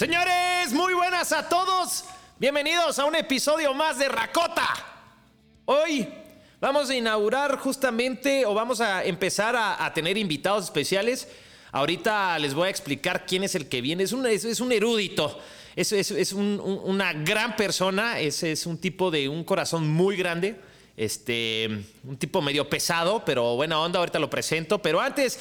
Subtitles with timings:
[0.00, 2.06] Señores, muy buenas a todos.
[2.38, 4.66] Bienvenidos a un episodio más de Racota.
[5.66, 6.08] Hoy
[6.58, 11.28] vamos a inaugurar justamente o vamos a empezar a, tener invitados especiales.
[11.70, 14.04] Ahorita les voy a explicar quién es el que viene.
[14.04, 15.38] Es un, erudito.
[15.76, 18.20] Es, una gran persona.
[18.20, 20.58] Es, es un tipo de un corazón muy grande.
[20.96, 21.68] Este,
[22.04, 23.98] un tipo medio pesado, pero buena onda.
[23.98, 24.80] Ahorita lo presento.
[24.80, 25.38] Pero antes,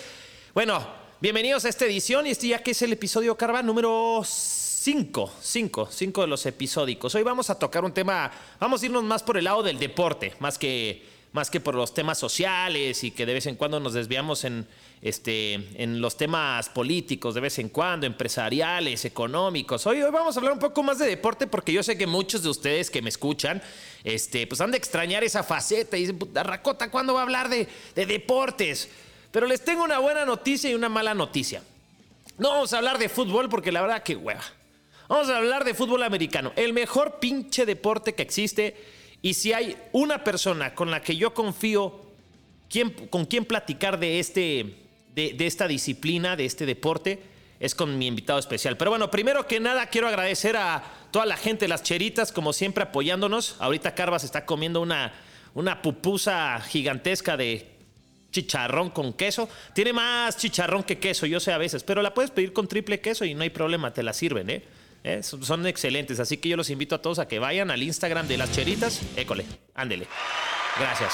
[0.53, 2.27] bueno, bienvenidos a esta edición.
[2.27, 7.13] Y este ya que es el episodio Carva número cinco, cinco, cinco de los episódicos.
[7.15, 10.33] Hoy vamos a tocar un tema, vamos a irnos más por el lado del deporte,
[10.39, 13.93] más que, más que por los temas sociales y que de vez en cuando nos
[13.93, 14.65] desviamos en,
[15.01, 19.85] este, en los temas políticos, de vez en cuando, empresariales, económicos.
[19.87, 22.43] Hoy, hoy vamos a hablar un poco más de deporte porque yo sé que muchos
[22.43, 23.61] de ustedes que me escuchan,
[24.05, 27.49] este, pues han de extrañar esa faceta y dicen, puta, Racota, ¿cuándo va a hablar
[27.49, 28.89] de, de deportes?
[29.31, 31.61] Pero les tengo una buena noticia y una mala noticia.
[32.37, 34.43] No vamos a hablar de fútbol porque la verdad que hueva.
[35.07, 38.77] Vamos a hablar de fútbol americano, el mejor pinche deporte que existe.
[39.21, 41.99] Y si hay una persona con la que yo confío,
[43.09, 44.77] con quien platicar de, este,
[45.15, 47.19] de, esta disciplina, de este deporte,
[47.59, 48.77] es con mi invitado especial.
[48.77, 52.83] Pero bueno, primero que nada quiero agradecer a toda la gente las cheritas, como siempre
[52.83, 53.57] apoyándonos.
[53.59, 57.78] Ahorita Carvas está comiendo una pupusa gigantesca de
[58.31, 59.49] chicharrón con queso.
[59.73, 62.99] Tiene más chicharrón que queso, yo sé a veces, pero la puedes pedir con triple
[62.99, 64.63] queso y no hay problema, te la sirven, ¿eh?
[65.03, 65.23] ¿Eh?
[65.23, 68.37] Son excelentes, así que yo los invito a todos a que vayan al Instagram de
[68.37, 69.01] las cheritas.
[69.15, 70.07] École, ándele.
[70.77, 71.13] Gracias.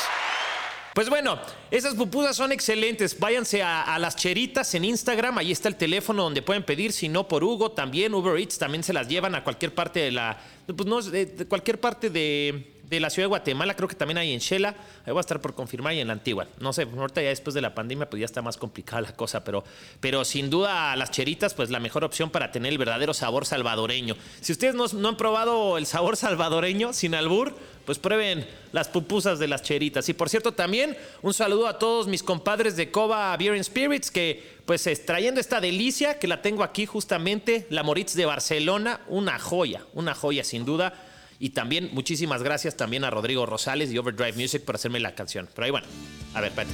[0.96, 1.38] Pues bueno,
[1.72, 3.20] esas pupusas son excelentes.
[3.20, 5.38] Váyanse a, las cheritas en Instagram.
[5.38, 6.94] Ahí está el teléfono donde pueden pedir.
[6.94, 8.14] Si no, por Hugo también.
[8.14, 10.38] Uber Eats también se las llevan a cualquier parte de la.
[10.66, 14.34] Pues no, de cualquier parte de, de la ciudad de Guatemala, creo que también hay
[14.34, 16.48] en Shela, ahí va a estar por confirmar y en la antigua.
[16.60, 19.44] No sé, ahorita ya después de la pandemia pues ya está más complicada la cosa,
[19.44, 19.64] pero,
[20.00, 24.16] pero sin duda las cheritas pues la mejor opción para tener el verdadero sabor salvadoreño.
[24.42, 29.48] Si ustedes no, han probado el sabor salvadoreño sin albur, pues prueben las pupusas de
[29.48, 30.08] las cheritas.
[30.10, 34.12] Y por cierto, también un saludo a todos mis compadres de Cova Beer and Spirits
[34.12, 39.38] que pues trayendo esta delicia que la tengo aquí justamente, la Moritz de Barcelona, una
[39.38, 40.94] joya, una joya sin duda.
[41.38, 45.50] Y también muchísimas gracias también a Rodrigo Rosales y Overdrive Music por hacerme la canción.
[45.54, 45.88] Pero ahí bueno,
[46.34, 46.74] a ver, espérate,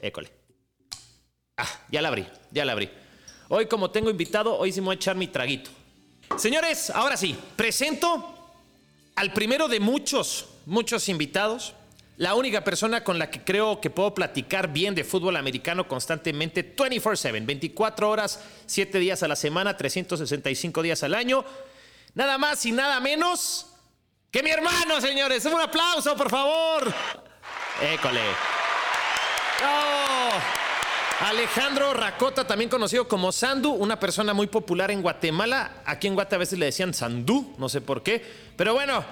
[0.00, 0.30] école.
[1.56, 2.90] Ah, ya la abrí, ya la abrí.
[3.48, 5.70] Hoy como tengo invitado, hoy sí me voy a echar mi traguito.
[6.36, 8.34] Señores, ahora sí, presento
[9.14, 11.74] al primero de muchos, muchos invitados.
[12.16, 16.62] La única persona con la que creo que puedo platicar bien de fútbol americano constantemente
[16.62, 21.44] 24/7, 24 horas, 7 días a la semana, 365 días al año.
[22.14, 23.66] Nada más y nada menos
[24.30, 25.44] que mi hermano, señores.
[25.46, 26.92] Un aplauso, por favor.
[27.80, 28.20] École.
[29.66, 30.30] Oh.
[31.20, 35.82] Alejandro Racota, también conocido como Sandu, una persona muy popular en Guatemala.
[35.84, 38.24] Aquí en Guatemala a veces le decían Sandú, no sé por qué.
[38.56, 39.04] Pero bueno,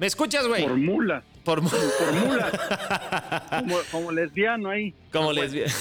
[0.00, 0.62] ¿me escuchas, güey?
[0.64, 1.22] Por mula.
[1.44, 3.84] Por, por mula.
[3.92, 4.94] como, lesbiano ahí.
[5.12, 5.72] Como lesbiano.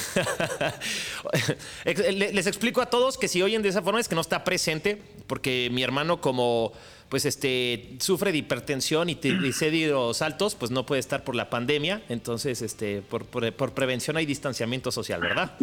[1.86, 5.02] Les explico a todos que si oyen de esa forma es que no está presente,
[5.26, 6.74] porque mi hermano como
[7.08, 12.04] pues este sufre de hipertensión y triglicéridos altos, pues no puede estar por la pandemia,
[12.08, 15.58] entonces este por, por, prevención hay distanciamiento social, ¿verdad?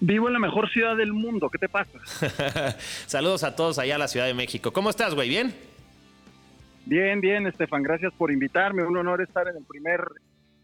[0.00, 2.00] Vivo en la mejor ciudad del mundo, ¿qué te pasa?
[3.06, 4.72] Saludos a todos allá a la Ciudad de México.
[4.72, 5.28] ¿Cómo estás, güey?
[5.28, 5.54] ¿Bien?
[6.86, 8.84] Bien, bien, Estefan, gracias por invitarme.
[8.84, 10.00] Un honor estar en el primer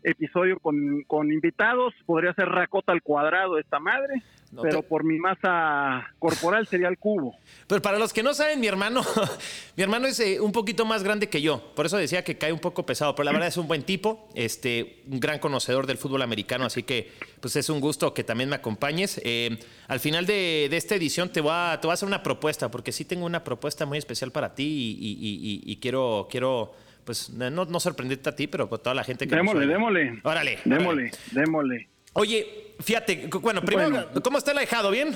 [0.02, 1.94] episodio con, con invitados.
[2.06, 4.22] Podría ser Racota al cuadrado esta madre
[4.60, 7.34] pero por mi masa corporal sería el cubo.
[7.66, 9.02] Pero para los que no saben, mi hermano,
[9.76, 11.72] mi hermano es eh, un poquito más grande que yo.
[11.74, 14.28] Por eso decía que cae un poco pesado, pero la verdad es un buen tipo,
[14.34, 18.50] este, un gran conocedor del fútbol americano, así que pues es un gusto que también
[18.50, 19.20] me acompañes.
[19.24, 19.58] Eh,
[19.88, 22.92] al final de, esta edición te voy, a, te voy a hacer una propuesta, porque
[22.92, 26.74] sí tengo una propuesta muy especial para ti y, quiero, quiero
[27.04, 30.20] pues no, no sorprenderte a ti, pero con toda la gente que démosle, démosle.
[30.22, 30.58] Órale.
[30.64, 31.88] Démosle, démosle.
[32.14, 34.90] Oye, fíjate, bueno, primero, ¿cómo está el alejado?
[34.90, 35.12] ¿Bien?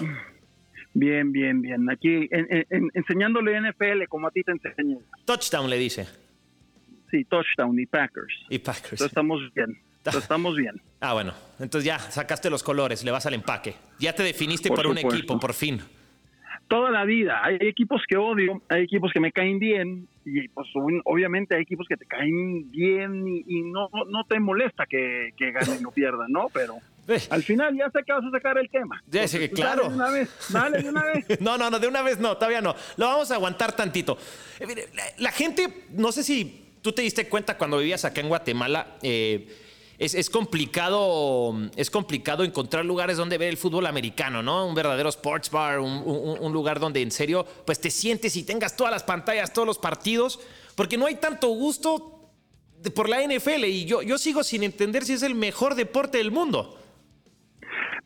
[0.95, 1.91] Bien, bien, bien.
[1.91, 2.29] Aquí
[2.95, 4.99] enseñándole NFL como a ti te enseñé.
[5.27, 6.07] Touchdown le dice.
[7.11, 8.33] Sí, touchdown y Packers.
[8.49, 8.93] Y Packers.
[8.93, 9.79] Entonces estamos bien.
[10.07, 10.81] estamos bien.
[11.01, 11.35] Ah, bueno.
[11.59, 13.75] Entonces ya sacaste los colores, le vas al empaque.
[13.99, 15.83] Ya te definiste por, un equipo, por fin.
[16.69, 17.45] Toda la vida.
[17.45, 20.69] Hay equipos que odio, hay equipos que me caen bien y pues
[21.05, 25.87] obviamente hay equipos que te caen bien y, no, no te molesta que, que ganen
[25.87, 26.49] o pierdan, ¿no?
[26.53, 26.79] Pero
[27.31, 29.03] al final ya sé que vas a sacar el tema.
[29.07, 29.85] Ya sé que claro.
[29.85, 31.27] Dale de una vez, dale de una vez.
[31.41, 32.75] no, no, no, de una vez no, todavía no.
[32.97, 34.19] Lo vamos a aguantar tantito.
[34.61, 38.97] Eh, la, gente, no sé si tú te diste cuenta cuando vivías acá en Guatemala,
[39.03, 39.49] eh,
[39.99, 44.67] es, complicado, es complicado encontrar lugares donde ver el fútbol americano, ¿no?
[44.67, 48.93] Un verdadero sports bar, un, lugar donde en serio, pues te sientes y tengas todas
[48.93, 50.41] las pantallas, todos los partidos,
[50.77, 52.31] porque no hay tanto gusto
[52.95, 56.31] por la NFL y yo, yo sigo sin entender si es el mejor deporte del
[56.31, 56.79] mundo.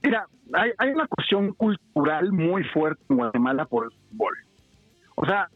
[0.03, 4.39] Mira, hay, hay una cuestión cultural muy fuerte en Guatemala por el fútbol.
[5.17, 5.49] O sea,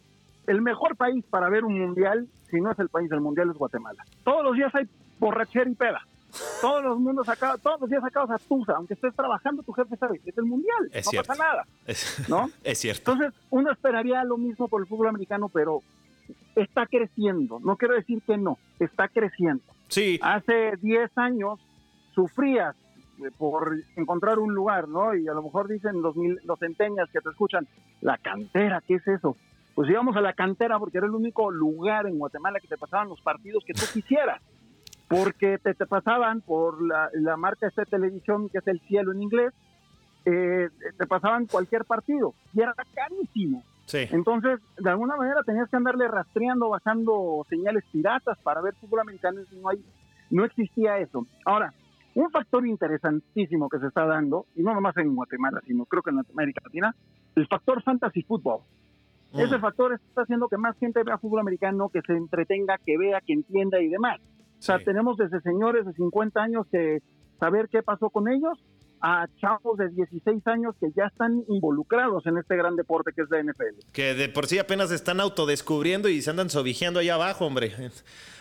[0.46, 3.56] el mejor país para ver un mundial, si no es el país del mundial, es
[3.56, 4.04] Guatemala.
[4.25, 4.87] Todos los días hay
[5.19, 6.02] borrachera y peda.
[6.60, 9.96] Todos los mundos sacados, todos los días sacados a Tusa, aunque estés trabajando, tu jefe
[9.96, 11.66] sabe es el mundial, no pasa nada.
[11.86, 12.50] Es, ¿no?
[12.62, 13.12] es cierto.
[13.12, 15.82] Entonces, uno esperaría lo mismo por el fútbol americano, pero
[16.56, 17.60] está creciendo.
[17.60, 19.62] No quiero decir que no, está creciendo.
[19.88, 20.19] Sí.
[20.22, 21.60] Hace 10 años
[22.14, 22.75] sufrías
[23.25, 25.14] eh, por encontrar un lugar, ¿no?
[25.14, 27.66] Y a lo mejor dicen los, mil, los centenias que te escuchan,
[28.00, 29.37] la cantera, ¿qué es eso?
[29.75, 33.08] Pues íbamos a la cantera porque era el único lugar en Guatemala que te pasaban
[33.08, 34.40] los partidos que tú quisieras
[35.08, 39.22] porque te, te pasaban por la, la marca esta televisión que es el cielo en
[39.22, 39.52] inglés,
[40.24, 43.62] eh, te pasaban cualquier partido y era carísimo.
[43.86, 44.06] Sí.
[44.10, 49.40] Entonces, de alguna manera tenías que andarle rastreando, bajando señales piratas para ver fútbol americano
[49.50, 49.84] y no, hay,
[50.30, 51.26] no existía eso.
[51.44, 51.74] Ahora,
[52.14, 56.10] un factor interesantísimo que se está dando, y no nomás en Guatemala, sino creo que
[56.10, 56.94] en América Latina,
[57.34, 58.60] el factor fantasy football.
[59.32, 59.40] Mm.
[59.40, 63.20] Ese factor está haciendo que más gente vea fútbol americano, que se entretenga, que vea,
[63.20, 64.20] que entienda y demás.
[64.58, 67.02] O sea, tenemos desde señores de 50 años que
[67.38, 68.58] saber qué pasó con ellos
[69.06, 73.28] a chavos de 16 años que ya están involucrados en este gran deporte que es
[73.30, 73.92] la NFL.
[73.92, 77.72] Que de por sí apenas están autodescubriendo y se andan sobijeando allá abajo, hombre.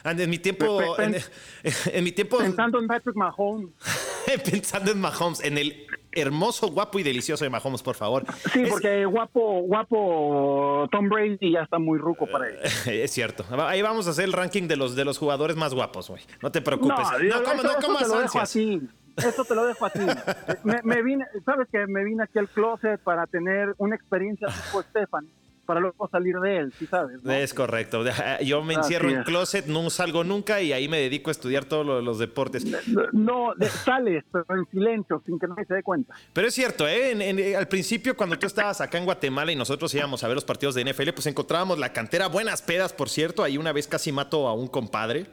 [0.05, 0.79] En mi tiempo...
[0.97, 2.37] En, mi tiempo...
[2.37, 3.71] Pensando en Patrick Mahomes.
[4.51, 8.25] pensando en Mahomes, en el hermoso, guapo y delicioso de Mahomes, por favor.
[8.51, 12.57] Sí, porque guapo, guapo Tom Brady ya está muy ruco para él.
[12.87, 13.45] Es cierto.
[13.65, 16.21] Ahí vamos a hacer el ranking de los, de los jugadores más guapos, güey.
[16.41, 17.05] No te preocupes.
[17.21, 18.81] No, no, no comas te lo dejo así.
[19.17, 19.99] Eso te lo dejo a ti.
[20.63, 25.27] me, vine, ¿sabes que Me vine aquí al closet para tener una experiencia tipo Stefan
[25.65, 27.19] para luego salir de él, ¿sí sabes?
[27.25, 28.03] Es correcto.
[28.43, 32.03] Yo me encierro en closet, no salgo nunca y ahí me dedico a estudiar todos
[32.03, 32.65] los deportes.
[33.11, 36.13] No, sales, pero en silencio, sin que nadie se dé cuenta.
[36.33, 37.55] Pero es cierto, ¿eh?
[37.57, 40.75] al principio cuando tú estabas acá en Guatemala y nosotros íbamos a ver los partidos
[40.75, 43.43] de NFL, pues encontrábamos la cantera, buenas pedas, por cierto.
[43.43, 45.27] Ahí una vez casi mato a un compadre.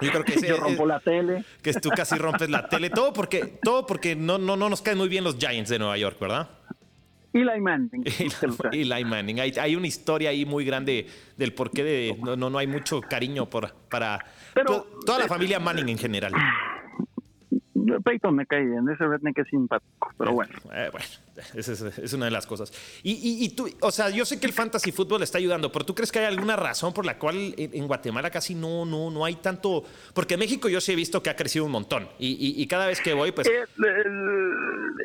[0.00, 1.44] Yo creo que Yo rompo la tele.
[1.62, 2.90] Que tú casi rompes la tele.
[2.90, 5.96] Todo porque, todo porque no, no, no nos caen muy bien los Giants de Nueva
[5.96, 6.48] York, ¿verdad?
[7.34, 8.04] Eli Manning.
[8.72, 9.40] Eli Manning.
[9.40, 13.00] Hay, hay, una historia ahí muy grande del por qué de, no, no, hay mucho
[13.00, 14.24] cariño por, para
[15.04, 16.32] toda la familia Manning en general.
[18.04, 20.52] Peyton me cae bien, ese redneck es simpático, pero bueno.
[20.72, 21.06] Eh, bueno,
[21.54, 22.72] esa es, una de las cosas.
[23.02, 25.94] Y, y, tú, o sea, yo sé que el fantasy fútbol está ayudando, pero ¿tú
[25.94, 29.34] crees que hay alguna razón por la cual en, Guatemala casi no, no, no hay
[29.36, 29.84] tanto?
[30.14, 32.86] Porque en México yo sí he visto que ha crecido un montón y, y cada
[32.86, 33.48] vez que voy, pues...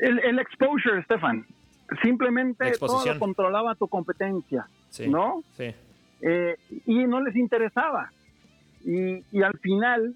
[0.01, 1.45] El, el, exposure, Stefan.
[2.01, 4.68] Simplemente todo controlaba tu competencia,
[5.07, 5.44] ¿no?
[5.57, 5.74] Sí.
[6.21, 6.56] Eh,
[6.86, 8.12] y no les interesaba.
[8.83, 10.15] Y, y al final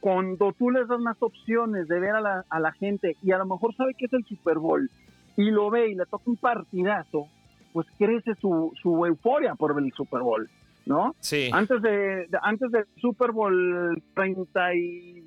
[0.00, 3.38] cuando tú les das más opciones de ver a la, a la gente y a
[3.38, 4.88] lo mejor sabe que es el Super Bowl
[5.36, 7.28] y lo ve y le toca un partidazo,
[7.72, 10.48] pues crece su, su euforia por el Super Bowl,
[10.86, 11.14] ¿no?
[11.20, 11.50] Sí.
[11.52, 15.26] Antes, de, antes del Super Bowl 32,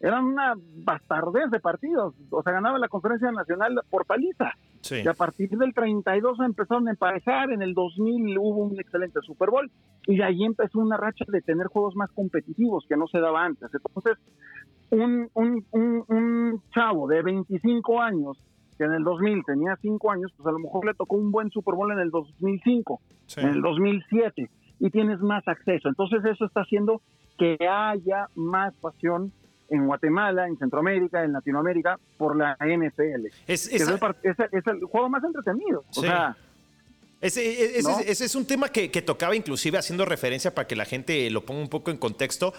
[0.00, 2.14] eran una bastardez de partidos.
[2.30, 4.52] O sea, ganaba la conferencia nacional por paliza.
[4.90, 7.50] Y a partir del 32 empezaron a emparejar.
[7.52, 9.70] En el 2000 hubo un excelente Super Bowl.
[10.06, 13.44] Y de ahí empezó una racha de tener juegos más competitivos que no se daba
[13.44, 13.70] antes.
[13.72, 14.18] Entonces,
[14.90, 15.64] un, un,
[16.08, 18.38] un, chavo de 25 años
[18.76, 21.50] que en el 2000 tenía 5 años, pues a lo mejor le tocó un buen
[21.50, 23.00] Super Bowl en el 2005,
[23.36, 25.88] en el 2007, y tienes más acceso.
[25.88, 27.02] Entonces eso está haciendo
[27.38, 29.32] que haya más pasión
[29.70, 33.26] en Guatemala, en Centroamérica, en Latinoamérica, por la NFL.
[33.46, 35.84] Es, es, el, juego más entretenido.
[35.96, 36.36] O sea,
[37.20, 41.30] ese, ese, es un tema que, que, tocaba inclusive haciendo referencia para que la gente
[41.30, 42.52] lo ponga un poco en contexto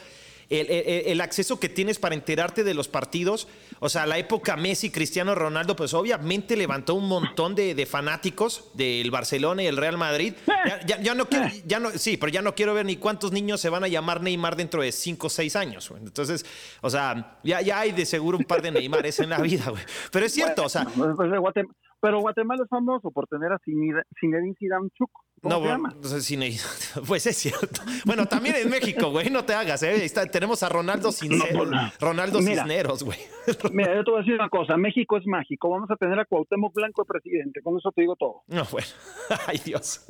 [0.52, 3.48] el, acceso que tienes para enterarte de los partidos.
[3.80, 9.10] O sea, la época Messi, Cristiano Ronaldo, pues obviamente levantó un montón de, fanáticos del
[9.12, 10.34] Barcelona y el Real Madrid.
[10.86, 13.70] Ya, no quiero, ya no, sí, pero ya no quiero ver ni cuántos niños se
[13.70, 15.92] van a llamar Neymar dentro de 5 o 6 años.
[15.98, 16.46] Entonces,
[16.82, 19.84] o sea, ya, ya hay de seguro un par de Neymares en la vida, güey.
[20.12, 20.86] Pero es cierto, o sea.
[20.86, 21.32] Pues, pues,
[22.02, 25.24] pero Guatemala es famoso por tener a Zinedine Zidane Chuco.
[25.44, 25.96] No, se llama?
[27.08, 27.82] pues es cierto.
[28.06, 30.08] Bueno, también en México, güey, no te hagas, ¿eh?
[30.32, 31.70] tenemos a Ronaldo Cisneros,
[32.00, 33.18] Ronaldo Cisneros, güey.
[33.72, 36.26] Mira, yo te voy a decir una cosa, México es mágico, vamos a tener a
[36.26, 38.44] Cuauhtémoc Blanco de presidente, con eso te digo todo.
[38.48, 38.88] No, bueno,
[39.48, 40.06] ay Dios.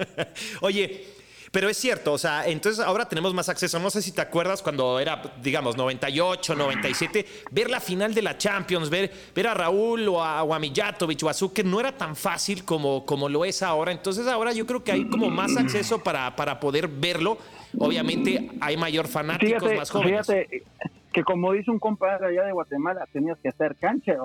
[0.62, 1.06] Oye,
[1.52, 3.78] Pero es cierto, o sea, entonces ahora tenemos más acceso.
[3.78, 8.38] No sé si te acuerdas cuando era, digamos, 98, 97, ver la final de la
[8.38, 11.92] Champions, ver, ver a Raúl o a, o a Mijatovic o a Zucker no era
[11.98, 13.92] tan fácil como, como lo es ahora.
[13.92, 17.38] Entonces ahora yo creo que hay como más acceso para, para poder verlo.
[17.78, 20.26] Obviamente hay mayor fanáticos más jóvenes.
[20.26, 20.64] Fíjate
[21.12, 24.16] que como dice un compadre allá de Guatemala, tenías que hacer cancha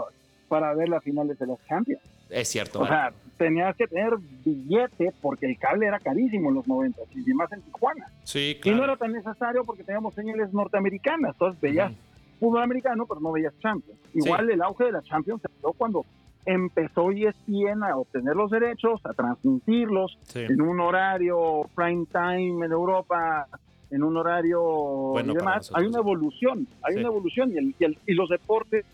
[0.47, 2.02] para ver las finales de las Champions.
[2.30, 2.80] Es cierto.
[2.80, 4.14] O sea, tenías que tener
[4.45, 8.07] billete porque el cable era carísimo en los 90 y más en Tijuana.
[8.25, 8.76] Sí, claro.
[8.76, 11.33] Y no era tan necesario porque teníamos señales norteamericanas.
[11.33, 11.93] Entonces veías
[12.40, 13.99] fútbol americano, pero no veías Champions.
[14.14, 16.05] Igual el auge de la Champions se dio cuando
[16.45, 23.49] empezó ESPN a obtener los derechos, a transmitirlos en un horario prime time en Europa,
[23.90, 25.71] en un horario y demás.
[25.75, 28.85] Hay una evolución, hay una evolución y, el, y los deportes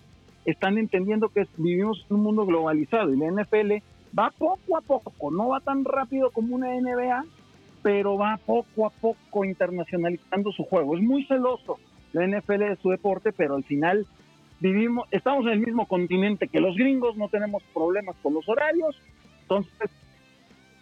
[0.44, 3.82] están entendiendo que vivimos en un mundo globalizado y la NFL
[4.18, 7.24] va poco a poco, no va tan rápido como una NBA,
[7.82, 10.96] pero va poco a poco internacionalizando su juego.
[10.96, 11.78] Es muy celoso
[12.12, 14.06] la NFL de su deporte, pero al final
[14.60, 18.96] vivimos, estamos en el mismo continente que los gringos, no tenemos problemas con los horarios,
[19.42, 19.90] entonces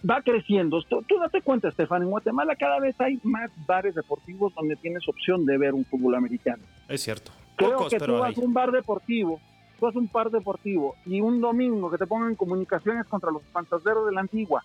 [0.08, 0.82] va creciendo.
[0.82, 5.46] Tú, date cuenta, Estefan, en Guatemala cada vez hay más bares deportivos donde tienes opción
[5.46, 6.62] de ver un fútbol americano.
[6.88, 7.32] Es cierto.
[7.56, 9.40] Creo que tú vas a un bar deportivo
[9.80, 14.06] tú haces un par deportivo y un domingo que te pongan comunicaciones contra los fantaseros
[14.06, 14.62] de la antigua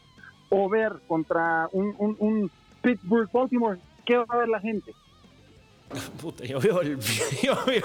[0.50, 4.93] o ver contra un, un, un Pittsburgh Baltimore, ¿qué va a ver la gente?
[6.22, 6.82] Puta, yo veo,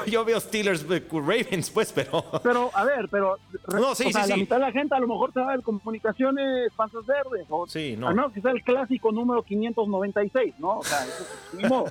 [0.07, 2.25] yo, veo, Steelers Ravens, pues, pero.
[2.43, 3.37] Pero, a ver, pero.
[3.73, 7.05] No, sí, sí, la mitad de la gente a lo mejor a ver comunicaciones panzas
[7.07, 7.47] verdes.
[7.49, 8.09] O, sí, no.
[8.09, 10.79] Al menos que sea el clásico número 596, ¿no?
[10.79, 11.27] O sea, eso
[11.59, 11.87] es modo.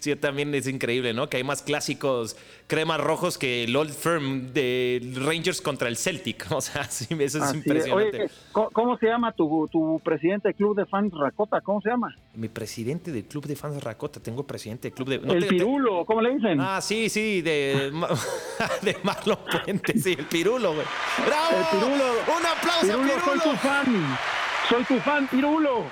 [0.00, 1.28] sí, también es increíble, ¿no?
[1.28, 2.36] Que hay más clásicos
[2.66, 6.46] cremas rojos que el Old Firm de Rangers contra el Celtic.
[6.50, 8.22] O sea, sí, eso es impresionante.
[8.22, 11.60] Oye, ¿cómo, se llama tu, tu presidente del club de fans Racota?
[11.60, 12.14] ¿Cómo se llama?
[12.34, 14.20] Mi presidente del club de fans Racota.
[14.20, 16.60] Tengo presidente del club de el pirulo, ¿cómo le dicen?
[16.60, 17.92] Ah, sí, sí, de,
[18.82, 20.86] de Marlon Puente, sí, el pirulo, güey.
[21.26, 21.56] ¡Bravo!
[21.58, 22.04] El pirulo.
[22.38, 23.24] ¡Un aplauso, pirulo!
[23.24, 24.18] Soy tu fan.
[24.68, 25.86] Soy tu fan, Pirulo.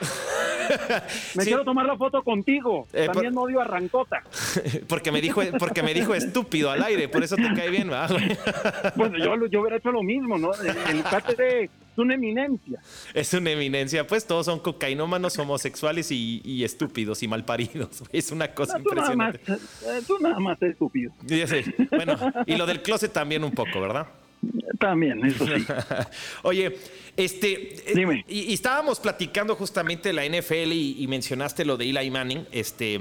[1.35, 2.87] Me quiero tomar la foto contigo.
[2.93, 4.23] Eh, También no odio a Rancota.
[4.89, 8.17] porque me dijo, porque me dijo estúpido al aire, por eso te cae bien, ¿verdad?
[8.95, 10.53] bueno, yo, yo hubiera hecho lo mismo, ¿no?
[10.55, 11.05] El, el
[11.39, 11.71] es
[12.01, 12.81] una eminencia.
[13.15, 18.03] Es una eminencia, pues todos son cocainómanos, homosexuales y, estúpidos y malparidos.
[18.13, 19.41] Es una cosa impresionante.
[19.47, 21.13] Nada más, eh, tú nada más estúpido.
[21.91, 22.17] Bueno,
[22.47, 24.07] y lo del closet también un poco, ¿verdad?
[24.79, 25.65] También, eso sí.
[26.43, 26.77] Oye,
[27.17, 28.25] este, eh, Dime.
[28.29, 32.47] Y, estábamos platicando justamente de la NFL y, mencionaste lo de Eli Manning.
[32.51, 32.99] Este,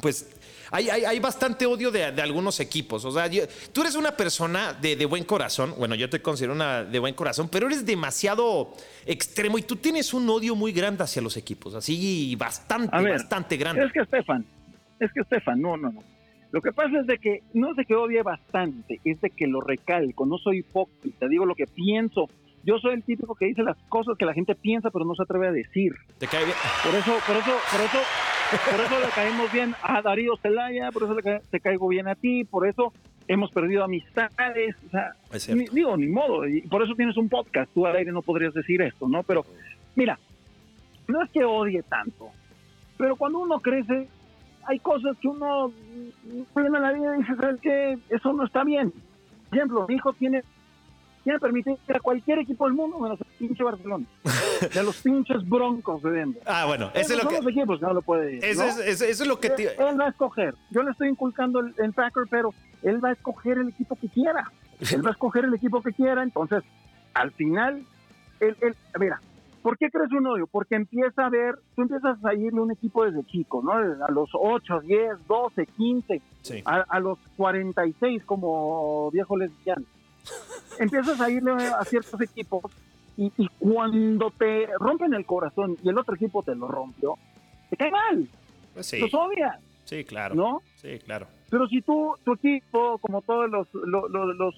[0.00, 0.35] pues
[0.76, 3.04] hay, hay, bastante odio de, algunos equipos.
[3.04, 3.30] O sea,
[3.72, 5.74] tú eres una persona de, buen corazón.
[5.78, 8.74] Bueno, yo te considero una de buen corazón, pero eres demasiado
[9.06, 11.74] extremo y tú tienes un odio muy grande hacia los equipos.
[11.74, 13.84] Así bastante, bastante grande.
[13.84, 14.44] Es que Estefan,
[15.00, 16.02] es que Estefan, no, no, no.
[16.52, 19.46] Lo que pasa es de que no es de que odie bastante, es de que
[19.46, 22.28] lo recalco, no soy hipócrita, digo lo que pienso.
[22.64, 25.22] Yo soy el típico que dice las cosas que la gente piensa pero no se
[25.22, 25.94] atreve a decir.
[26.18, 26.56] ¿Te cae bien?
[26.82, 27.98] Por eso, por eso, por eso,
[28.50, 32.14] por eso le caemos bien a Darío Celaya, por eso le te caigo bien a
[32.14, 32.92] ti, por eso
[33.28, 35.14] hemos perdido amistades, o sea,
[35.72, 38.80] digo, ni modo, y por eso tienes un podcast, tú al aire no podrías decir
[38.82, 39.22] esto, ¿no?
[39.24, 39.44] Pero,
[39.96, 40.18] mira,
[41.08, 42.30] no es que odie tanto,
[42.96, 44.08] pero cuando uno crece,
[44.66, 45.72] hay cosas que uno
[46.56, 47.98] en la vida y dice, ¿sabes qué?
[48.10, 48.92] Eso no está bien.
[49.48, 50.42] Por ejemplo, mi hijo tiene,
[51.26, 54.06] tiene permitido a cualquier equipo del mundo menos el pinche Barcelona.
[54.72, 56.40] de los pinches broncos de Denver.
[56.46, 57.40] Ah, bueno, ese es lo que...
[57.40, 59.48] los equipos no lo puede Eso, es, eso es lo que...
[59.48, 60.54] Él, va a escoger.
[60.70, 62.54] Yo le estoy inculcando el, el Packer, pero
[62.84, 64.52] él va a escoger el equipo que quiera.
[64.92, 66.62] Él va a escoger el equipo que quiera, entonces,
[67.14, 67.82] al final,
[68.38, 69.20] él, él, mira,
[69.62, 70.46] ¿Por qué crees un odio?
[70.46, 73.72] Porque empieza a ver, tú empiezas a irle un equipo desde chico, ¿no?
[73.72, 76.22] A los 8, 10, 12, 15,
[76.64, 79.84] a, los 46 como viejo lesbiano.
[80.78, 82.64] empiezas a irle a ciertos equipos
[83.16, 87.16] y, cuando te rompen el corazón y el otro equipo te lo rompió,
[87.70, 88.28] te cae mal.
[88.74, 89.58] Pues Los odias.
[89.84, 90.34] Sí, claro.
[90.34, 90.62] ¿No?
[90.76, 91.26] Sí, claro.
[91.48, 94.54] Pero si tú, tu equipo, como todos los, los, los,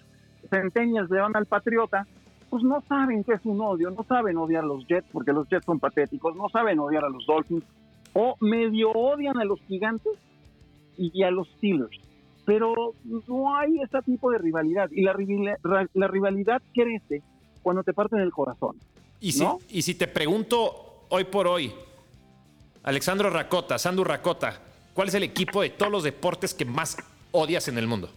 [0.50, 2.06] centenias le van al Patriota,
[2.48, 5.46] pues no saben qué es un odio, no saben odiar a los Jets porque los
[5.48, 7.64] Jets son patéticos, no saben odiar a los Dolphins,
[8.14, 10.14] o medio odian a los gigantes
[10.96, 12.00] y a los Steelers.
[12.48, 15.14] Pero no hay ese tipo de rivalidad y la,
[15.92, 17.22] la rivalidad crece
[17.62, 18.76] cuando te parten el corazón.
[19.20, 21.70] Y si, y si te pregunto hoy por hoy,
[22.84, 24.62] Alexandro Racota, Sandu Racota,
[24.94, 26.96] ¿cuál es el equipo de todos los deportes que más
[27.32, 28.08] odias en el mundo?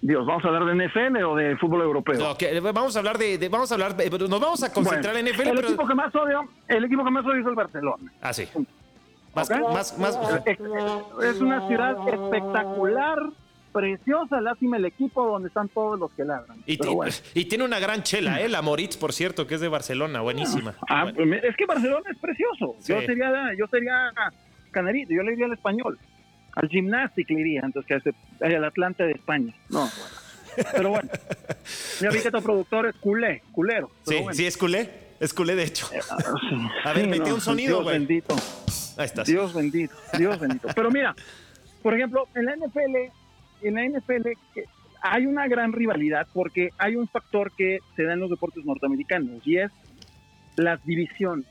[0.00, 2.36] Dios, ¿vamos a hablar de NFL o de fútbol europeo?
[2.72, 5.48] vamos a hablar de, vamos a hablar, nos vamos a concentrar en NFL.
[5.48, 8.12] El equipo que más odio, el equipo que más odio es el Barcelona.
[8.20, 8.46] Ah, sí.
[9.34, 10.20] Más, más,
[11.22, 13.18] Es una ciudad espectacular,
[13.72, 16.62] preciosa, lástima el equipo donde están todos los que ladran.
[16.66, 18.48] Y, tiene una gran chela, ¿eh?
[18.48, 20.74] La Moritz, por cierto, que es de Barcelona, buenísima.
[20.88, 22.76] Ah, pues, es que Barcelona es precioso.
[22.86, 24.12] Yo sería yo sería
[24.70, 25.98] canarito, yo le iría al español.
[26.54, 29.54] Al gimnástic le iría antes que al Atlante de España.
[29.68, 29.88] No,
[30.72, 31.08] Pero bueno,
[32.00, 33.90] ya vi que tu productor es culé, culero.
[34.02, 35.10] Sí, sí, es culé.
[35.20, 35.86] Es culé, de hecho.
[35.92, 36.16] Eh, ah,
[36.84, 37.98] A ver, mete un sonido, güey.
[37.98, 38.34] bendito.
[38.96, 39.28] Ahí estás.
[39.28, 40.68] Dios bendito, Dios bendito.
[40.74, 41.14] Pero mira,
[41.82, 43.12] por ejemplo, en la NFL,
[43.62, 44.28] en la NFL
[45.02, 49.46] hay una gran rivalidad porque hay un factor que se da en los deportes norteamericanos
[49.46, 49.70] y es
[50.56, 51.46] las divisiones.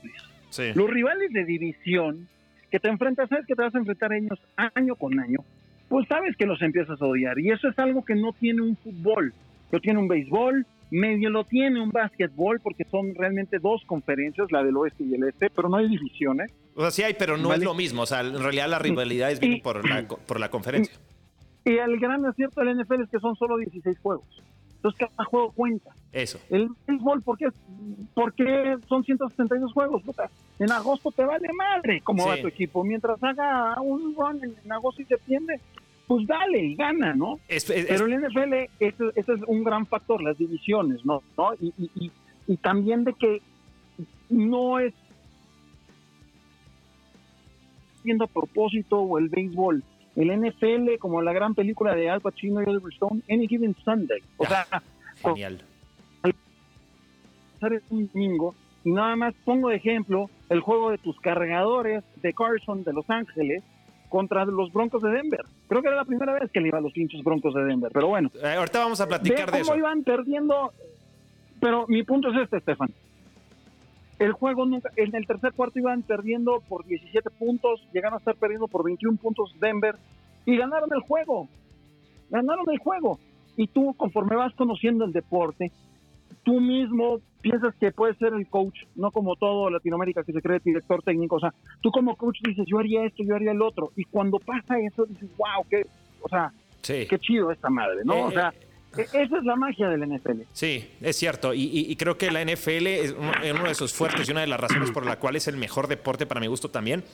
[0.74, 2.28] Los rivales de división
[2.70, 4.38] que te enfrentas, sabes que te vas a enfrentar ellos
[4.74, 5.40] año con año,
[5.88, 7.38] pues sabes que los empiezas a odiar.
[7.38, 9.32] Y eso es algo que no tiene un fútbol,
[9.72, 14.62] lo tiene un béisbol, medio lo tiene un básquetbol, porque son realmente dos conferencias, la
[14.62, 16.52] del oeste y el este, pero no hay divisiones.
[16.74, 18.02] O sea, sí hay, pero no es lo mismo.
[18.02, 20.96] O sea, en realidad la rivalidad es por, la, por la conferencia.
[21.64, 24.26] Y, el gran acierto del NFL es que son solo 16 juegos.
[24.76, 25.90] Entonces cada juego cuenta.
[26.10, 26.40] Eso.
[26.48, 27.48] El béisbol, ¿por qué,
[28.14, 30.02] ¿por qué son 162 juegos?
[30.58, 32.82] En agosto te vale madre cómo va tu equipo.
[32.82, 35.60] Mientras haga un run en, agosto y septiembre,
[36.06, 37.38] pues dale y gana, ¿no?
[37.46, 41.22] Pero el NFL, ese, es un gran factor, las divisiones, ¿no?
[41.36, 41.52] ¿No?
[41.60, 42.10] Y, y,
[42.46, 43.42] y, también de que
[44.30, 44.94] no es
[48.02, 49.84] viendo a propósito o el béisbol
[50.16, 54.20] el NFL como la gran película de Al Pacino y Oliver Stone, Any Given Sunday.
[54.36, 54.66] O sea,
[55.22, 55.62] genial.
[56.24, 62.32] Es un domingo y nada más pongo de ejemplo el juego de tus cargadores de
[62.32, 63.62] Carson de Los Ángeles
[64.08, 65.44] contra los Broncos de Denver.
[65.68, 67.90] Creo que era la primera vez que le iba a los pinches Broncos de Denver,
[67.92, 68.30] pero bueno.
[68.42, 70.72] Eh, ahorita vamos a platicar de cómo iban perdiendo,
[71.60, 72.90] pero mi punto es este, Estefan.
[74.20, 78.36] El juego nunca, en el tercer cuarto iban perdiendo por 17 puntos, llegaron a estar
[78.36, 79.96] perdiendo por 21 puntos Denver
[80.44, 81.48] y ganaron el juego.
[82.28, 83.18] Ganaron el juego.
[83.56, 85.72] Y tú, conforme vas conociendo el deporte,
[86.42, 90.60] tú mismo piensas que puedes ser el coach, no como todo Latinoamérica que se cree
[90.62, 91.36] director técnico.
[91.36, 93.90] O sea, tú como coach dices, yo haría esto, yo haría el otro.
[93.96, 95.86] Y cuando pasa eso, dices, wow, qué,
[96.20, 96.52] o sea,
[96.82, 98.26] qué chido esta madre, ¿no?
[98.26, 100.42] o sea, e, esa es la magia del NFL.
[100.52, 101.54] Sí, es cierto.
[101.54, 104.90] Y, creo que la NFL es uno, de sus fuertes y una de las razones
[104.90, 107.04] por la cual es el mejor deporte para mi gusto también.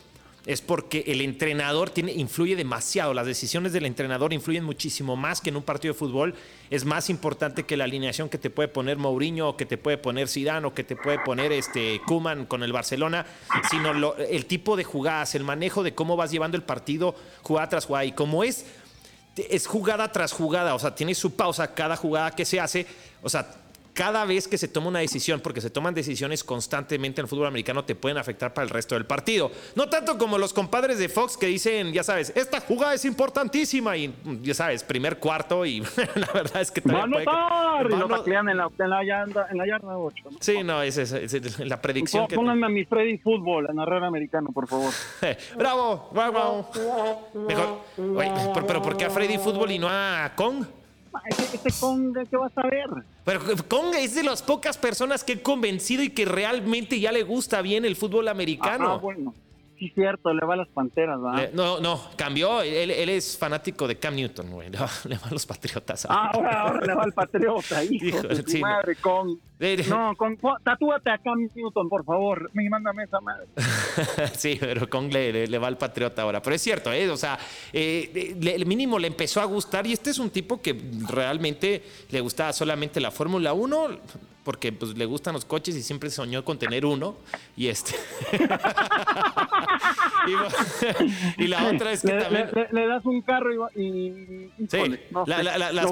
[0.46, 3.12] Es porque el entrenador tiene, influye demasiado.
[3.12, 6.36] Las decisiones del entrenador influyen muchísimo más que en un partido de fútbol.
[6.70, 9.98] Es más importante que la alineación que te puede poner Mourinho, o que te puede
[9.98, 13.26] poner Zidane, o que te puede poner este Kuman con el Barcelona,
[13.68, 17.86] sino el tipo de jugadas, el manejo de cómo vas llevando el partido jugada tras
[17.86, 18.04] jugada.
[18.04, 18.66] Y como es
[19.36, 22.86] es jugada tras jugada, o sea, tiene su pausa cada jugada que se hace,
[23.22, 23.46] o sea,
[23.96, 27.46] cada vez que se toma una decisión, porque se toman decisiones constantemente en el fútbol
[27.46, 29.50] americano, te pueden afectar para el resto del partido.
[29.74, 33.96] No tanto como los compadres de Fox que dicen, ya sabes, esta jugada es importantísima
[33.96, 35.80] y ya sabes, primer cuarto y
[36.14, 36.82] la verdad es que...
[36.82, 37.86] Va a notar!
[37.90, 40.24] y lo taclean en la, en la, yarda, en la yarda 8.
[40.40, 42.26] Sí, no, es, es, la predicción.
[42.28, 44.92] Pónganme a mi Freddy Fútbol, a narrar americano, por favor.
[45.56, 46.10] ¡Bravo!
[46.12, 46.68] ¡Bravo!
[47.34, 50.66] Mejor, pero ¿por qué a Freddy Fútbol y no a Kong?
[51.26, 52.88] Ese, Conga, ¿qué vas a ver?
[53.24, 57.22] Pero Conga es de las pocas personas que he convencido y que realmente ya le
[57.22, 58.92] gusta bien el fútbol americano.
[58.92, 59.34] Ah, bueno.
[59.78, 61.50] Sí, cierto, le va a las panteras, ¿verdad?
[61.52, 62.62] no, no, cambió.
[62.62, 64.70] Él, es fanático de Cam Newton, güey.
[64.70, 64.86] Le, va,
[65.28, 66.06] a los patriotas.
[66.08, 69.38] Ah, ahora, ahora le va al patriota, hijo, de madre, con.
[69.88, 72.50] No, con, tatúate a Cam Newton, por favor.
[72.54, 73.46] Me mándame esa madre.
[74.36, 76.40] sí, pero Kong le, le, va al patriota ahora.
[76.40, 77.10] Pero es cierto, ¿eh?
[77.10, 77.38] O sea,
[77.72, 80.74] eh, el mínimo le empezó a gustar y este es un tipo que
[81.08, 83.88] realmente le gustaba solamente la Fórmula 1
[84.46, 87.16] porque pues, le gustan los coches y siempre soñó con tener uno.
[87.56, 87.96] Y este.
[91.36, 92.50] y, la otra es que le, también.
[92.70, 94.48] Le, das un carro y.
[94.70, 95.26] sí, lo,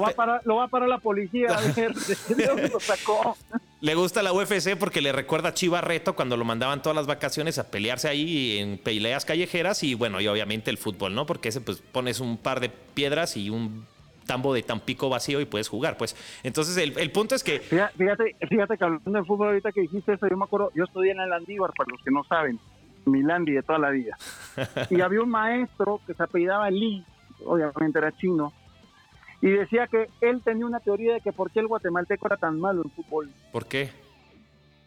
[0.01, 1.93] va para, lo va para la policía a ver
[2.71, 3.35] lo sacó.
[3.81, 7.07] Le gusta la UFC porque le recuerda a Chiva Reto cuando lo mandaban todas las
[7.07, 11.25] vacaciones a pelearse ahí en peleas callejeras y bueno, y obviamente el fútbol, ¿no?
[11.25, 13.85] Porque ese pues pones un par de piedras y un
[14.25, 15.97] tambo de Tampico vacío y puedes jugar.
[15.97, 17.59] Pues entonces el, punto es que.
[17.59, 21.11] Fíjate, fíjate que hablando de fútbol, ahorita que dijiste eso, yo me acuerdo, yo estudié
[21.11, 22.59] en el Landívar, para los que no saben,
[23.05, 24.17] Milandi de toda la vida.
[24.89, 27.05] y había un maestro que se apellidaba Lee,
[27.45, 28.53] obviamente era chino,
[29.41, 32.59] y decía que él tenía una teoría de que por qué el guatemalteco era tan
[32.59, 33.29] malo en fútbol.
[33.51, 33.91] ¿Por qué?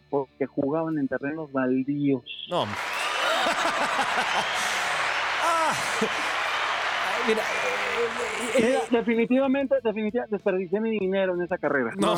[0.09, 2.23] Porque jugaban en terrenos baldíos.
[2.49, 2.65] No.
[5.43, 5.73] ah,
[7.27, 7.41] mira,
[8.91, 11.91] definitivamente, definitivamente desperdicié mi dinero en esa carrera.
[11.97, 12.15] No,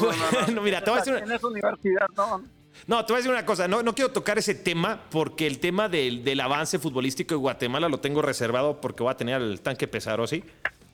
[0.54, 2.44] no, mira, te voy a decir En esa universidad, no.
[2.88, 5.60] No, te voy a decir una cosa, no, no quiero tocar ese tema porque el
[5.60, 9.62] tema del, del avance futbolístico de Guatemala lo tengo reservado porque voy a tener el
[9.62, 10.44] tanque pesaro, ¿sí?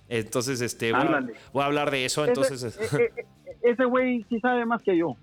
[0.10, 1.22] Entonces, este, voy a,
[1.54, 2.26] voy a hablar de eso.
[2.26, 5.16] Entonces, Ese- eh, eh, eh, ese güey sí sabe más que yo.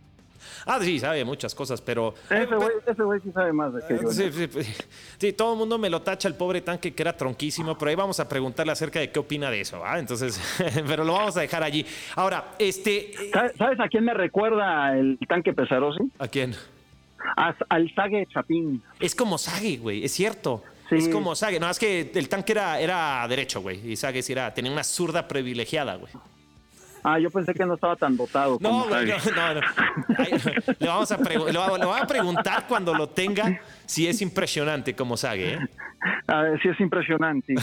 [0.66, 4.02] Ah, sí, sabe muchas cosas, pero Ese güey, ese güey sí sabe más de que
[4.02, 4.10] yo.
[4.10, 4.74] Sí, sí, sí.
[5.18, 7.94] Sí, todo el mundo me lo tacha el pobre tanque que era tronquísimo, pero ahí
[7.96, 9.98] vamos a preguntarle acerca de qué opina de eso, ¿va?
[9.98, 10.40] Entonces,
[10.86, 11.84] pero lo vamos a dejar allí.
[12.16, 16.02] Ahora, este, ¿Sabes- ¿Sabes a quién me recuerda el tanque Pesarosi?
[16.18, 16.54] ¿a quién?
[17.36, 18.82] A- Al Sague Chapín.
[19.00, 20.62] Es como Sage, güey, es cierto.
[20.90, 20.96] Sí.
[20.96, 21.58] Es como Sage.
[21.58, 23.80] No, es que el tanque era, era derecho, güey.
[23.90, 26.12] Y Sage sí era, tenía una zurda privilegiada, güey.
[27.06, 29.60] Ah, yo pensé que no estaba tan dotado No, güey, no, no, no.
[30.16, 30.32] Ay,
[30.78, 35.58] le, vamos a le, preguntar cuando lo tenga si es impresionante como Sage, ¿eh?
[36.26, 37.54] A ver, sí es impresionante.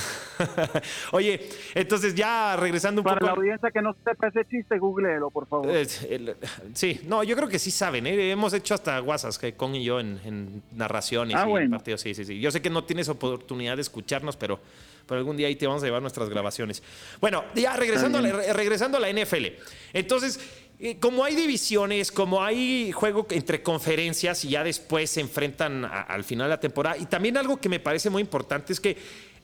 [1.11, 3.25] Oye, entonces ya regresando un Para poco.
[3.27, 5.69] la al- audiencia que no sepa ese chiste, googleelo, por favor.
[5.69, 5.87] El-
[6.73, 8.07] sí, no, yo creo que sí saben.
[8.07, 8.31] ¿eh?
[8.31, 11.77] Hemos hecho hasta guasas que con y yo en, en narraciones Ah, y bueno.
[11.77, 12.01] partidos.
[12.01, 12.39] Sí, sí, sí.
[12.39, 14.59] Yo sé que no tienes oportunidad de escucharnos, pero,
[15.05, 16.81] pero algún día ahí te vamos a llevar nuestras grabaciones.
[17.19, 19.45] Bueno, ya regresando, a la, re- regresando a la NFL.
[19.93, 20.39] Entonces,
[20.79, 26.01] eh, como hay divisiones, como hay juego entre conferencias y ya después se enfrentan a-
[26.01, 28.97] al final de la temporada, y también algo que me parece muy importante es que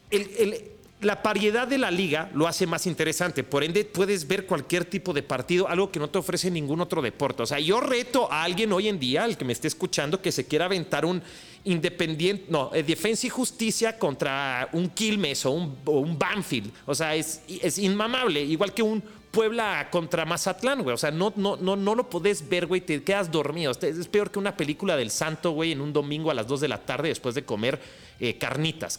[0.09, 0.63] el- el-
[1.01, 3.43] la variedad de la liga lo hace más interesante.
[3.43, 7.03] Por ende, puedes ver cualquier tipo de partido, algo que no te ofrece ningún otro
[7.03, 7.43] deporte.
[7.43, 10.31] O sea, yo reto a alguien hoy en día, al que me esté escuchando, que
[10.31, 11.21] se quiera aventar un
[11.67, 16.71] independiente, no, eh, defensa y justicia contra un Quilmes o un, o un Banfield.
[16.85, 20.93] O sea, es, es inmamable, igual que un Puebla contra Mazatlán, güey.
[20.95, 23.71] O sea, no, no, no, no lo podés ver, güey, te quedas dormido.
[23.79, 26.67] Es peor que una película del santo, güey, en un domingo a las 2 de
[26.69, 27.79] la tarde después de comer
[28.19, 28.97] eh, carnitas.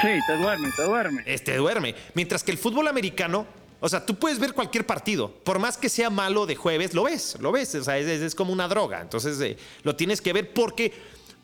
[0.00, 1.22] Sí, te duerme, te duerme.
[1.26, 1.94] este duerme.
[2.14, 3.46] Mientras que el fútbol americano,
[3.80, 7.04] o sea, tú puedes ver cualquier partido, por más que sea malo de jueves, lo
[7.04, 9.00] ves, lo ves, o sea, es, es- es como una droga.
[9.02, 10.92] Entonces, eh, lo tienes que ver porque,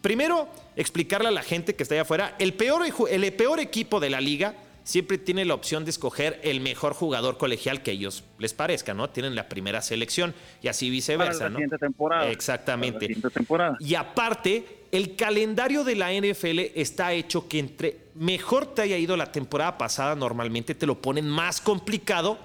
[0.02, 4.10] primero, explicarle a la gente que está allá afuera, el peor, el peor equipo de
[4.10, 8.24] la liga siempre tiene la opción de escoger el mejor jugador colegial que a ellos
[8.38, 9.10] les parezca, ¿no?
[9.10, 11.56] Tienen la primera selección y así Para viceversa, la ¿no?
[11.56, 12.30] siguiente temporada.
[12.30, 12.98] Exactamente.
[12.98, 13.76] Para la siguiente temporada.
[13.80, 19.16] Y aparte, el calendario de la NFL está hecho que entre mejor te haya ido
[19.16, 22.38] la temporada pasada, normalmente te lo ponen más complicado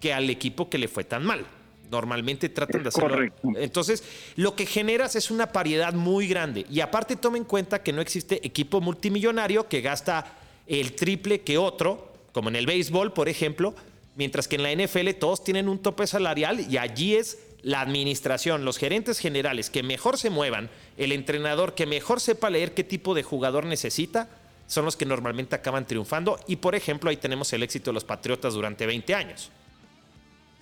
[0.00, 1.46] que al equipo que le fue tan mal.
[1.90, 3.10] Normalmente tratan Es de hacerlo.
[3.10, 3.48] correcto.
[3.56, 4.02] Entonces,
[4.36, 6.66] lo que generas es una paridad muy grande.
[6.70, 10.32] Y aparte, toma en cuenta que no existe equipo multimillonario que gasta
[10.66, 13.74] el triple que otro, como en el béisbol, por ejemplo,
[14.16, 18.64] mientras que en la NFL todos tienen un tope salarial y allí es la administración,
[18.64, 23.14] los gerentes generales que mejor se muevan, el entrenador que mejor sepa leer qué tipo
[23.14, 24.28] de jugador necesita,
[24.66, 26.38] son los que normalmente acaban triunfando.
[26.46, 29.50] Y por ejemplo, ahí tenemos el éxito de los Patriotas durante 20 años.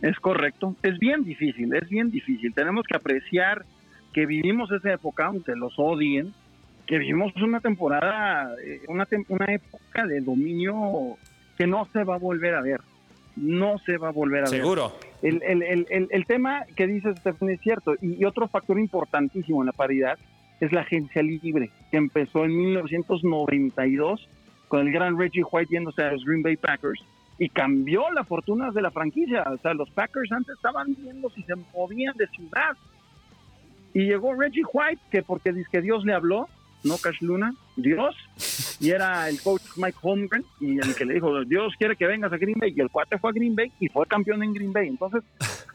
[0.05, 0.77] Es correcto.
[0.83, 2.53] Es bien difícil, es bien difícil.
[2.53, 3.65] Tenemos que apreciar
[4.13, 6.35] que vivimos esa época, aunque los odien,
[6.87, 11.17] que vivimos una temporada, eh, una, tem- una época de dominio
[11.57, 12.81] que no se va a volver a ver.
[13.37, 14.61] No se va a volver a ver.
[14.61, 14.93] Seguro.
[15.23, 17.95] El, el, el, el, tema que dice Stephen es cierto.
[18.03, 20.19] Y, y otro factor importantísimo en la paridad
[20.61, 24.29] es la agencia libre, que empezó en 1992
[24.69, 27.03] con el gran Reggie White yéndose a los Green Bay Packers
[27.39, 29.43] y cambió las fortunas de la franquicia.
[29.53, 32.77] O sea, los Packers antes estaban viendo si se movían de ciudad.
[33.93, 36.49] Y llegó Reggie White, que porque dice que Dios le habló,
[36.83, 38.15] no Cash Luna, Dios,
[38.81, 42.33] y era el coach Mike Holmgren, y el que le dijo, Dios quiere que vengas
[42.33, 44.73] a Green Bay, y el cuate fue a Green Bay y fue campeón en Green
[44.73, 44.89] Bay.
[44.89, 45.23] Entonces,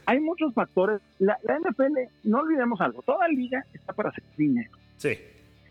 [0.05, 0.99] hay muchos factores.
[1.19, 5.17] La, la NFL, no olvidemos algo, toda liga está para hacer dinero, Sí.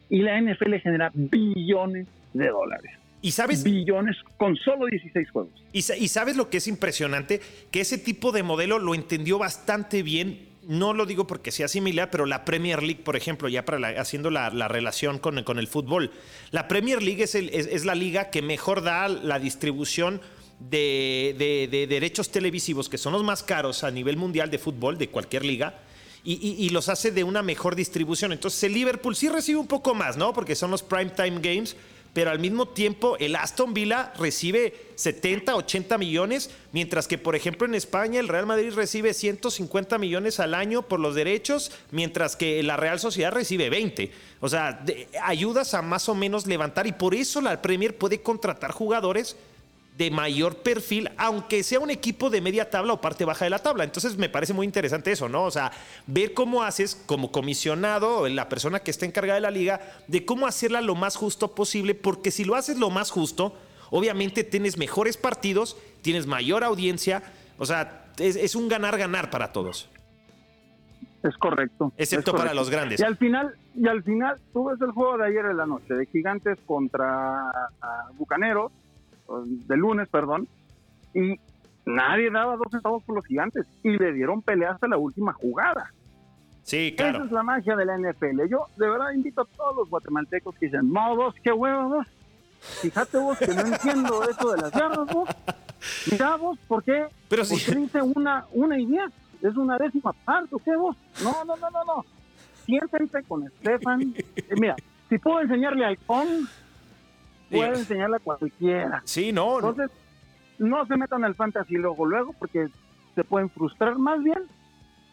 [0.09, 2.93] y la NFL genera billones de dólares.
[3.21, 5.51] Y sabes, Billones con solo 16 juegos.
[5.73, 9.39] Y, sa- y sabes lo que es impresionante, que ese tipo de modelo lo entendió
[9.39, 10.47] bastante bien.
[10.69, 13.89] No lo digo porque sea similar, pero la Premier League, por ejemplo, ya para la-
[14.01, 16.13] haciendo la, la relación con, con el fútbol,
[16.51, 20.21] la Premier League es, el- es- es la liga que mejor da la distribución
[20.61, 24.99] de, de- de derechos televisivos, que son los más caros a nivel mundial de fútbol,
[24.99, 25.81] de cualquier liga.
[26.25, 28.33] Y, y- y los hace de una mejor distribución.
[28.33, 30.33] Entonces el Liverpool sí recibe un poco más, ¿no?
[30.35, 31.77] Porque son los prime time games,
[32.13, 37.67] pero al mismo tiempo el Aston Villa recibe 70, 80 millones, mientras que por ejemplo
[37.67, 42.63] en España el Real Madrid recibe 150 millones al año por los derechos, mientras que
[42.63, 44.11] la Real Sociedad recibe 20.
[44.41, 48.21] O sea, de- ayudas a más o menos levantar y por eso la Premier puede
[48.23, 49.37] contratar jugadores
[49.99, 53.59] de mayor perfil, aunque sea un equipo de media tabla o parte baja de la
[53.59, 53.83] tabla.
[53.83, 55.43] Entonces me parece muy interesante eso, ¿no?
[55.43, 55.73] O sea,
[56.07, 60.25] ver cómo haces como comisionado, o la persona que está encargada de la liga, de
[60.25, 63.57] cómo hacerla lo más justo posible, porque si lo haces lo más justo,
[63.91, 67.25] obviamente tienes mejores partidos, tienes mayor audiencia,
[67.59, 69.91] o sea, es, es un ganar-ganar para todos.
[71.25, 71.93] Es correcto.
[71.97, 73.01] Excepto para los grandes.
[73.01, 75.93] Y al final, y al final, tú ves el juego de ayer en la noche,
[75.93, 77.51] de Gigantes contra
[78.17, 78.71] Bucaneros,
[79.45, 80.49] de lunes, perdón,
[81.15, 81.39] y
[81.85, 85.93] nadie daba dos centavos por los Gigantes y le dieron pelea hasta la última jugada.
[86.63, 87.19] Sí, claro.
[87.19, 88.47] Esa es la magia de la NFL.
[88.51, 92.07] Yo de verdad invito a todos los guatemaltecos que dicen, no, vos, qué huevos,
[92.61, 95.29] Fíjate vos que no entiendo eso de las yardas, vos.
[96.11, 97.07] Mira vos, ¿por qué?
[97.29, 97.55] Pero si...
[97.75, 99.11] Dice una, una y diez
[99.43, 100.97] es una décima parte, ¿qué vos?
[101.23, 102.05] No, no, no, no, no.
[102.67, 104.15] Siéntense con Estefan.
[104.17, 104.77] Eh, mira,
[105.09, 105.91] si puedo enseñarle a
[107.51, 109.03] iPhone, puedo enseñarle a cualquiera.
[109.05, 109.57] Sí, no.
[109.57, 109.91] Entonces,
[110.59, 112.69] no se metan al fantasy luego, luego, porque
[113.15, 113.99] se pueden frustrar.
[113.99, 114.43] Más bien,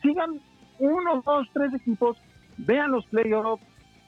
[0.02, 0.40] sigan
[0.80, 2.18] uno, dos, tres equipos,
[2.58, 3.64] vean los playoffs,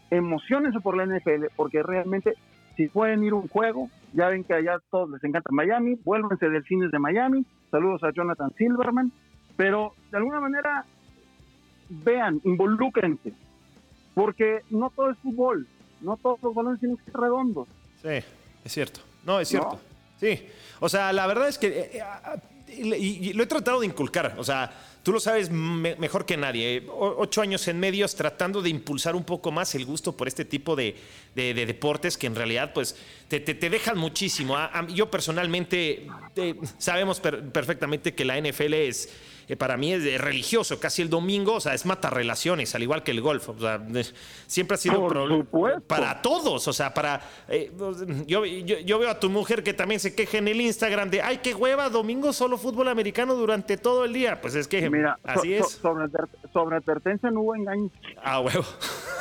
[0.10, 2.36] emocionense por la NFL, porque realmente,
[2.76, 6.64] si pueden ir un juego, ya ven que allá todos les encanta Miami, vuélvense del
[6.64, 7.46] cines de Miami.
[7.72, 9.12] Saludos a Jonathan Silverman
[9.58, 10.86] pero de alguna manera,
[11.90, 13.34] vean, involúcrense,
[14.14, 15.68] porque no todo es fútbol,
[16.02, 17.68] no todos los balones tienen que ser redondos.
[18.08, 18.26] Sí,
[18.64, 19.02] es cierto.
[19.26, 19.80] No, es cierto.
[20.20, 20.48] Sí,
[20.80, 22.38] o sea, la verdad es que, eh, eh, ah,
[22.70, 24.72] y, lo he tratado de inculcar, o sea,
[25.04, 29.24] tú lo sabes mejor que nadie, eh, ocho años en medios tratando de impulsar un
[29.24, 30.96] poco más el gusto por este tipo de,
[31.36, 32.96] deportes que en realidad pues
[33.28, 34.58] te, dejan muchísimo.
[34.90, 36.08] yo personalmente,
[36.78, 39.10] sabemos perfectamente que la NFL es
[39.56, 43.12] para mí es religioso, casi el domingo, o sea, es mata relaciones, al igual que
[43.12, 43.48] el golf.
[43.50, 43.82] O sea,
[44.46, 45.08] siempre ha sido
[45.88, 47.22] para todos, o sea, para...
[47.48, 47.72] Eh,
[48.26, 51.38] yo, yo, veo a tu mujer que también se queja en el Instagram de, ay,
[51.38, 54.42] qué hueva, domingo solo fútbol americano durante todo el día.
[54.42, 55.70] Pues es que Mira, así es.
[55.70, 56.10] sobre,
[56.52, 57.90] sobre advertencia no hubo engaño.
[58.22, 58.66] Ah, huevo.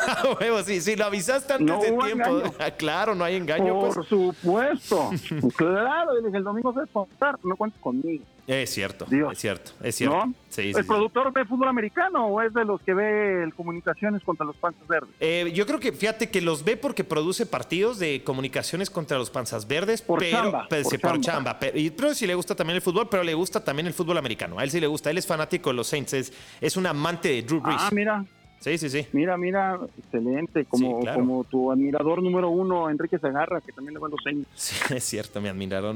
[0.08, 2.42] Ah, huevo, sí, sí, lo avisaste antes de tiempo.
[2.78, 3.74] claro, no hay engaño.
[3.80, 4.06] Por pues.
[4.06, 5.10] supuesto.
[5.56, 8.24] claro, el domingo se va no cuentes conmigo.
[8.46, 10.32] Es cierto, es cierto, es cierto.
[10.56, 14.86] ¿El productor ve fútbol americano o es de los que ve comunicaciones contra los panzas
[14.86, 15.10] verdes?
[15.20, 19.30] Eh, yo creo que, fíjate que los ve porque produce partidos de comunicaciones contra los
[19.30, 21.58] panzas verdes, por pero, chamba, pero, por, chamba.
[21.58, 24.58] Pero, sí le gusta también el fútbol, pero le gusta también el fútbol americano.
[24.58, 27.28] A él sí le gusta, él es fanático de los Saints, es, es un amante
[27.28, 27.80] de Drew Brees.
[27.80, 28.24] Ah, mira,
[28.66, 29.06] Sí, sí, sí.
[29.12, 30.64] Mira, mira, excelente.
[30.64, 34.44] Como, como tu admirador número uno, Enrique Segarra, que también le los seños.
[34.56, 35.94] Sí, es cierto, mi admirador.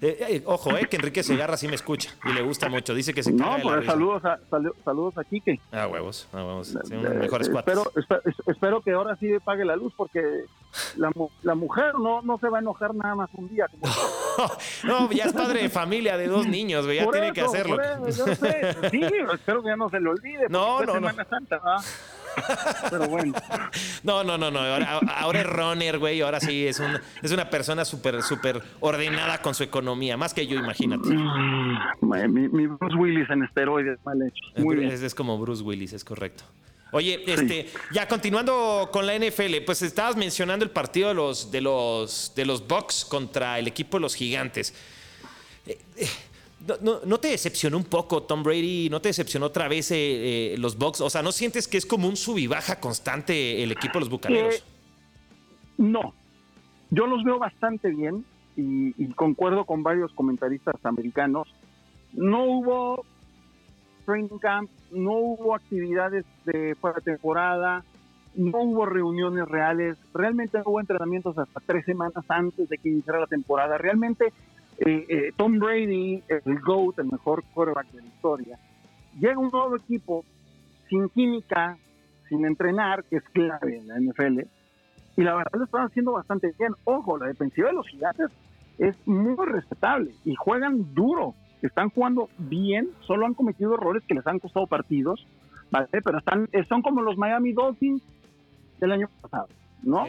[0.00, 2.94] Eh, eh, ojo, eh, que Enrique Segarra sí me escucha y le gusta mucho.
[2.94, 4.38] Dice que se No, pues saludos a,
[4.84, 5.58] saludos a Quique.
[5.72, 6.68] Ah, huevos, ah, huevos.
[6.84, 7.90] Sí, mejores espero,
[8.46, 10.44] espero, que ahora sí pague la luz porque
[10.96, 11.10] la,
[11.42, 13.66] la mujer no, no se va a enojar nada más un día.
[14.84, 17.78] no, ya es padre de familia de dos niños, güey, ya tiene que hacerlo.
[18.06, 18.76] yo sé.
[18.90, 19.02] Sí,
[19.34, 20.46] espero que ya no se lo olvide.
[20.48, 21.10] No, no, no.
[21.28, 21.60] Santa,
[22.90, 23.32] pero bueno.
[24.02, 24.58] No, no, no, no.
[24.58, 26.20] Ahora, es runner, güey.
[26.22, 26.90] Ahora sí es, un,
[27.22, 30.16] es una persona súper, súper ordenada con su economía.
[30.16, 31.08] Más que yo, imagínate.
[31.08, 34.60] Mm, mi, Bruce Willis en esteroides, mal hecho.
[34.60, 34.90] Muy bien.
[34.90, 36.44] Es, como Bruce Willis, es correcto.
[36.92, 41.60] Oye, este, ya continuando con la NFL, pues estabas mencionando el partido de los, de
[41.60, 44.74] los, de los Bucks contra el equipo de los Gigantes.
[45.66, 46.08] Eh, eh,
[46.80, 48.88] ¿No, te decepcionó un poco Tom Brady?
[48.88, 49.96] ¿No te decepcionó otra vez eh,
[50.54, 51.00] eh, los Bucks?
[51.00, 54.00] O sea, ¿no sientes que es como un sub y baja constante el equipo de
[54.00, 54.54] los Bucaneros?
[54.54, 54.62] Eh,
[55.78, 56.14] no.
[56.90, 58.24] Yo los veo bastante bien
[58.56, 61.48] y, concuerdo con varios comentaristas americanos.
[62.12, 63.04] No hubo
[64.04, 67.84] training camp, no hubo actividades de fuera temporada,
[68.34, 73.20] no hubo reuniones reales, realmente no hubo entrenamientos hasta tres semanas antes de que iniciara
[73.20, 73.78] la temporada.
[73.78, 74.32] Realmente
[74.78, 78.58] eh, eh, Tom Brady, el GOAT, el mejor quarterback de la historia,
[79.18, 80.24] llega un nuevo equipo
[80.88, 81.76] sin química,
[82.28, 84.40] sin entrenar, que es clave en la NFL,
[85.16, 86.72] y la verdad lo están haciendo bastante bien.
[86.84, 88.30] Ojo, la defensiva de los gigantes
[88.78, 91.34] es muy respetable y juegan duro,
[91.66, 95.26] están jugando bien, solo han cometido errores que les han costado partidos,
[95.70, 95.88] ¿vale?
[95.90, 98.02] pero están, son como los Miami Dolphins
[98.80, 99.48] del año pasado,
[99.82, 100.04] ¿no?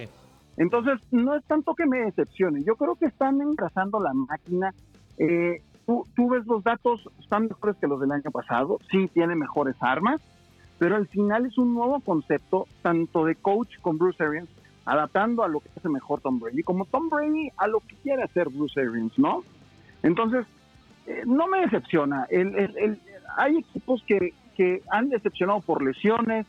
[0.57, 4.73] Entonces, no es tanto que me decepcione, yo creo que están engrasando la máquina.
[5.17, 9.75] Eh, tú, ves los datos, están mejores que los del año pasado, sí tiene mejores
[9.79, 10.21] armas,
[10.77, 14.49] pero al final es un nuevo concepto, tanto de coach con Bruce Arians,
[14.85, 18.23] adaptando a lo que hace mejor Tom Brady, como Tom Brady a lo que quiere
[18.23, 19.43] hacer Bruce Arians, ¿no?
[20.03, 20.45] Entonces,
[21.07, 22.27] eh, no me decepciona.
[23.37, 26.45] hay equipos que, que han decepcionado por lesiones,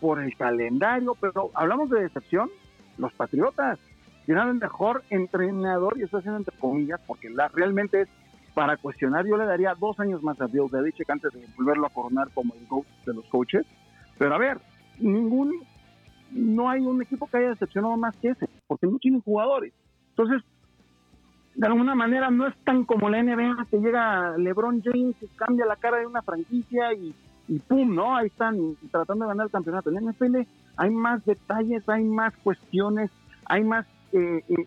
[0.00, 2.48] por el calendario, pero hablamos de decepción,
[2.96, 3.78] los Patriotas.
[4.26, 8.08] Tienen el mejor entrenador, y estoy haciendo entre comillas, porque la, realmente es
[8.54, 9.26] para cuestionar.
[9.26, 12.54] Yo le daría dos años más a Bill Belichick antes de volverlo a coronar como
[12.54, 13.64] el GOAT de los coaches.
[14.18, 14.58] Pero a ver,
[14.98, 15.64] ningún,
[16.32, 19.72] no hay un equipo que haya decepcionado más que ese, porque no tienen jugadores.
[20.10, 20.42] Entonces,
[21.58, 25.66] de alguna manera no es tan como la NBA que llega LeBron James y cambia
[25.66, 27.14] la cara de una franquicia y
[27.48, 28.16] y pum, ¿no?
[28.16, 29.88] Ahí están tratando de ganar el campeonato.
[29.88, 30.36] En la NFL
[30.76, 33.10] hay más detalles, hay más cuestiones,
[33.46, 34.66] hay más eh, eh,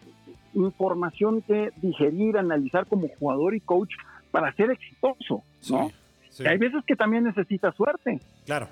[0.55, 3.93] información que digerir, analizar como jugador y coach
[4.31, 5.91] para ser exitoso, ¿no?
[6.45, 8.19] Hay veces que también necesita suerte.
[8.45, 8.67] Claro.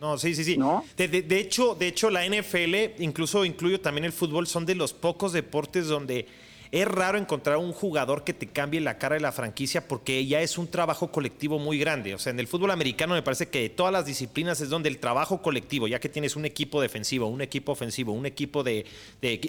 [0.00, 0.56] No, sí, sí, sí.
[0.56, 0.82] ¿No?
[0.96, 5.32] De, hecho, de hecho, la NFL, incluso incluyo también el fútbol, son de los pocos
[5.32, 6.26] deportes donde
[6.72, 10.40] es raro encontrar un jugador que te cambie la cara de la franquicia porque ya
[10.40, 12.14] es un trabajo colectivo muy grande.
[12.14, 14.88] O sea, en el fútbol americano me parece que de todas las disciplinas es donde
[14.88, 18.86] el trabajo colectivo, ya que tienes un equipo defensivo, un equipo ofensivo, un equipo de,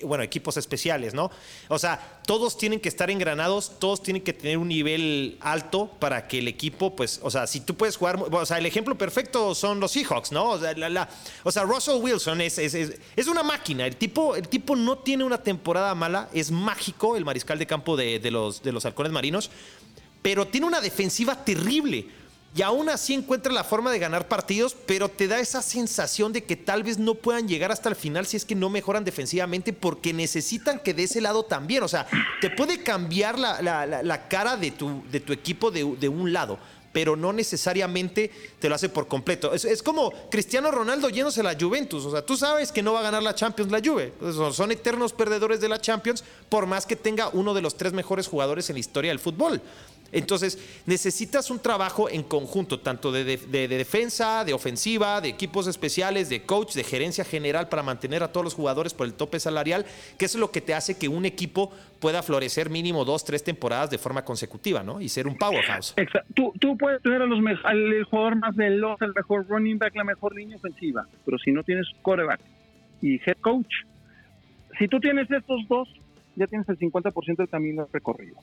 [0.04, 1.32] bueno, equipos especiales, ¿no?
[1.70, 6.28] O sea, todos tienen que estar engranados, todos tienen que tener un nivel alto para
[6.28, 9.56] que el equipo, pues, o sea, si tú puedes jugar, o sea, el ejemplo perfecto
[9.56, 10.50] son los Seahawks, ¿no?
[10.50, 11.10] O sea, la,
[11.44, 15.24] o sea Russell Wilson es, es, es, una máquina, el tipo, el tipo no tiene
[15.24, 19.50] una temporada mala, es mágico el mariscal de campo de, los, de los halcones marinos,
[20.22, 22.08] pero tiene una defensiva terrible.
[22.56, 26.44] Y aún así encuentra la forma de ganar partidos, pero te da esa sensación de
[26.44, 29.74] que tal vez no puedan llegar hasta el final si es que no mejoran defensivamente,
[29.74, 31.82] porque necesitan que de ese lado también.
[31.82, 32.06] O sea,
[32.42, 36.60] te puede cambiar la, cara de tu, de tu equipo de, de un lado
[36.94, 39.52] pero no necesariamente te lo hace por completo.
[39.52, 42.06] Es, como Cristiano Ronaldo yéndose la Juventus.
[42.06, 44.14] O sea, tú sabes que no va a ganar la Champions la Juve.
[44.54, 48.28] Son eternos perdedores de la Champions, por más que tenga uno de los tres mejores
[48.28, 49.60] jugadores en la historia del fútbol.
[50.14, 53.26] Entonces, necesitas un trabajo en conjunto, tanto de,
[53.68, 58.44] defensa, de ofensiva, de equipos especiales, de coach, de gerencia general para mantener a todos
[58.44, 59.86] los jugadores por el tope salarial,
[60.18, 63.90] que es lo que te hace que un equipo pueda florecer mínimo dos, tres temporadas
[63.90, 65.02] de forma consecutiva, ¿no?
[65.02, 65.94] Y ser un powerhouse.
[65.98, 66.54] Exacto.
[66.60, 70.36] Tú, puedes tener a los al jugador más veloz, el mejor running back, la mejor
[70.36, 72.40] línea ofensiva, pero si no tienes coreback
[73.02, 73.74] y head coach,
[74.78, 75.90] si tú tienes estos dos,
[76.36, 78.38] ya tienes el 50% del camino recorrido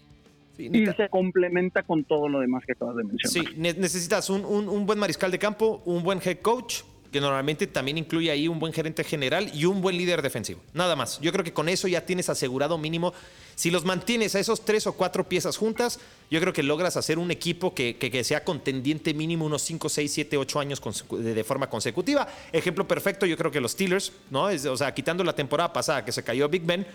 [0.61, 3.53] y se complementa con todo lo demás que acabas de mencionar.
[3.53, 8.31] Sí, necesitas un, buen mariscal de campo, un buen head coach, que normalmente también incluye
[8.31, 10.61] ahí un buen gerente general y un buen líder defensivo.
[10.75, 11.21] Nada más.
[11.21, 13.13] Yo creo que con eso ya tienes asegurado mínimo.
[13.57, 15.99] Si los mantienes a esos tres o cuatro piezas juntas,
[16.31, 20.37] yo creo que logras hacer un equipo que, sea contendiente mínimo unos 5, 6, 7,
[20.37, 22.29] 8 años de, forma consecutiva.
[22.53, 24.45] Ejemplo perfecto, yo creo que los Steelers, ¿no?
[24.45, 26.87] o sea, quitando la temporada pasada que se cayó Big Ben,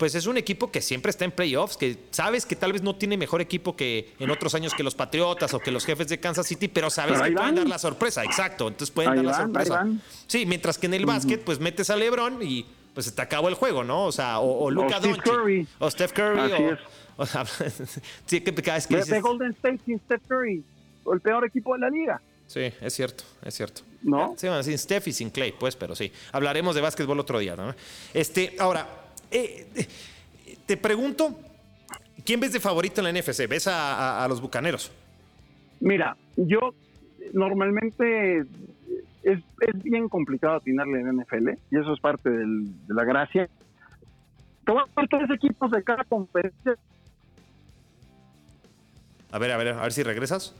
[0.00, 2.96] pues es un equipo que siempre está en playoffs, que sabes que tal vez no
[2.96, 6.18] tiene mejor equipo que en otros años que los Patriotas o que los jefes de
[6.18, 9.86] Kansas City, pero sabes que pueden dar la sorpresa, exacto, entonces pueden dar la sorpresa.
[10.26, 13.50] Sí, mientras que en el básquet, pues metes a LeBron y pues se te acabó
[13.50, 14.06] el juego, ¿no?
[14.06, 17.44] O sea, o, Luca Doncic, o Steph Curry, o, o, sea,
[18.24, 20.64] sí, que, es que de, Golden State sin Steph Curry,
[21.12, 22.22] el peor equipo de la liga.
[22.46, 23.82] Sí, es cierto, es cierto.
[24.02, 24.34] ¿No?
[24.38, 26.10] Sí, bueno, sin Steph y sin Clay, pues, pero sí.
[26.32, 27.74] Hablaremos de básquetbol otro día, ¿no?
[28.14, 28.99] Este, ahora,
[29.30, 29.66] eh,
[30.66, 31.38] te pregunto,
[32.24, 33.48] ¿quién ves de favorito en la NFC?
[33.48, 34.92] ¿Ves a, los Bucaneros?
[35.80, 36.74] Mira, yo
[37.32, 38.44] normalmente
[39.22, 39.38] es,
[39.82, 43.48] bien complicado atinarle en NFL y eso es parte de la gracia.
[44.64, 46.76] Te voy a tres equipos de cada conferencia.
[49.32, 50.54] A ver, a ver, a ver si regresas.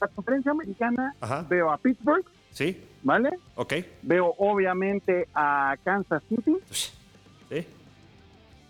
[0.00, 1.14] La conferencia americana
[1.48, 2.24] veo a Pittsburgh.
[2.52, 2.82] Sí.
[3.02, 3.30] ¿Vale?
[3.54, 3.74] Ok.
[4.02, 6.56] Veo obviamente a Kansas City.
[7.48, 7.66] Sí.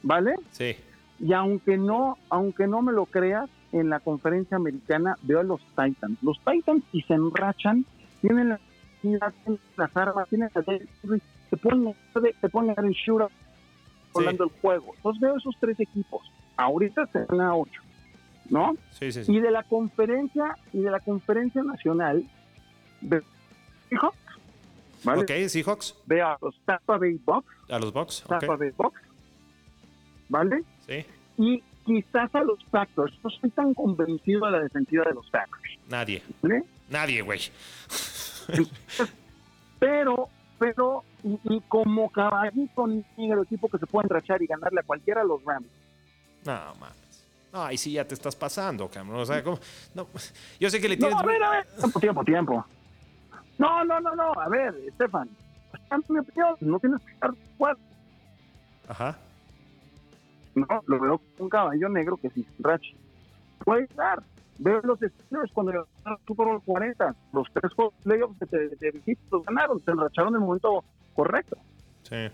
[0.03, 0.35] ¿Vale?
[0.53, 0.77] Sí.
[1.19, 5.61] Y aunque no, aunque no me lo creas, en la conferencia americana veo a los
[5.77, 6.19] Titans.
[6.23, 7.85] Los Titans si se enrachan,
[8.21, 8.59] tienen
[9.77, 11.95] las armas, tienen se ponen,
[12.41, 13.29] se ponen en shooter
[14.13, 14.95] volando el juego.
[14.97, 16.31] Entonces veo esos tres equipos.
[16.57, 17.83] Ahorita se van a ocho,
[18.49, 18.77] ¿no?
[18.93, 19.33] Sí, sí, sí.
[19.33, 22.25] Y de la conferencia, y de la conferencia nacional,
[23.89, 24.19] Seahawks,
[25.05, 25.23] ¿vale?
[25.23, 25.95] Ok, Seahawks.
[26.07, 27.55] Veo a los Tampa Bay Bucks.
[27.69, 29.01] A los Bucks, Tampa Bay Bucks
[30.29, 30.63] ¿vale?
[30.87, 31.05] Sí.
[31.39, 33.13] Y quizás a los Packers.
[33.23, 35.79] No estoy tan convencido de la defensiva de los Packers.
[35.89, 36.23] Nadie.
[36.89, 37.41] Nadie, güey.
[39.79, 40.29] pero,
[40.59, 43.05] pero, y, como caballito el
[43.43, 45.67] equipo que se puede enrachar y ganarle a cualquiera de los Rams.
[46.45, 47.07] No, mames.
[47.53, 49.21] No, ahí sí ya te estás pasando, cabrón.
[49.21, 49.59] O sea, ¿cómo?
[49.95, 50.07] No,
[50.61, 51.15] yo sé que le tienes...
[51.15, 51.67] No, a ver, a ver.
[51.79, 52.67] Tiempo, tiempo, tiempo.
[53.59, 54.33] No, no, no, no.
[54.35, 55.29] A ver, Estefan.
[56.61, 57.83] No tienes que estar fuerte.
[58.89, 59.17] Ajá.
[60.55, 62.95] No, lo veo como un caballo negro que sí, racha.
[63.65, 64.23] Puede dar.
[64.59, 67.15] Veo los Steelers cuando ganaron Super Bowl 40.
[67.33, 67.73] Los tres
[68.03, 69.81] playoffs de, de, los ganaron.
[69.85, 70.83] Se enracharon en el momento
[71.15, 71.57] correcto.
[72.03, 72.29] Sí.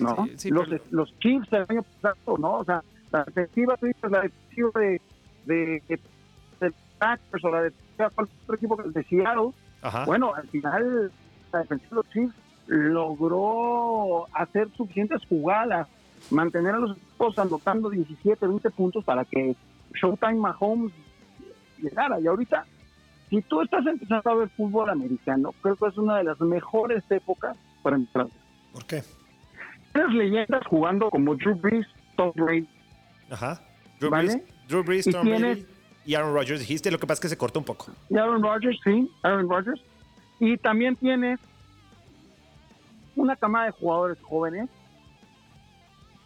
[0.00, 0.26] ¿No?
[0.50, 2.54] los, los Chiefs el año pasado, ¿no?
[2.58, 5.00] O sea, la defensiva, la defensiva de,
[5.46, 9.50] de, de, Packers o la defensiva de otro equipo de Seattle.
[9.84, 10.06] Ajá.
[10.06, 11.12] Bueno, al final
[11.52, 12.34] la defensiva de los Chiefs
[12.66, 15.86] logró hacer suficientes jugadas
[16.30, 19.54] mantener a los equipos anotando 17, 20 puntos para que
[19.92, 20.90] Showtime Mahomes
[21.78, 22.18] llegara.
[22.18, 22.64] Y ahorita,
[23.28, 27.04] si tú estás empezando a ver fútbol americano, creo que es una de las mejores
[27.10, 28.28] épocas para entrar.
[28.72, 29.02] ¿Por qué?
[29.92, 32.66] Tienes leyendas jugando como Drew Brees, Tom Brady.
[33.30, 33.60] Ajá.
[34.00, 34.28] Drew ¿Vale?
[34.28, 35.66] Brees, Drew Brees, Y Tom Brady
[36.06, 36.60] y Aaron Rodgers.
[36.60, 37.86] Dijiste, lo que pasa es que se cortó un poco.
[38.08, 39.80] Y Aaron Rodgers, sí, Aaron Rodgers.
[40.40, 41.40] Y también tienes
[43.16, 44.68] una camada de jugadores jóvenes.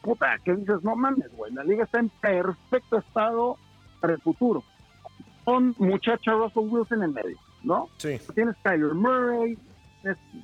[0.02, 3.58] Puta, que dices, no mames, güey, la liga está en perfecto estado
[4.00, 4.62] para el futuro.
[5.44, 7.88] Con muchacha Russell Wilson en medio, ¿no?
[7.98, 8.18] Sí.
[8.34, 9.58] Tienes Kyler Murray,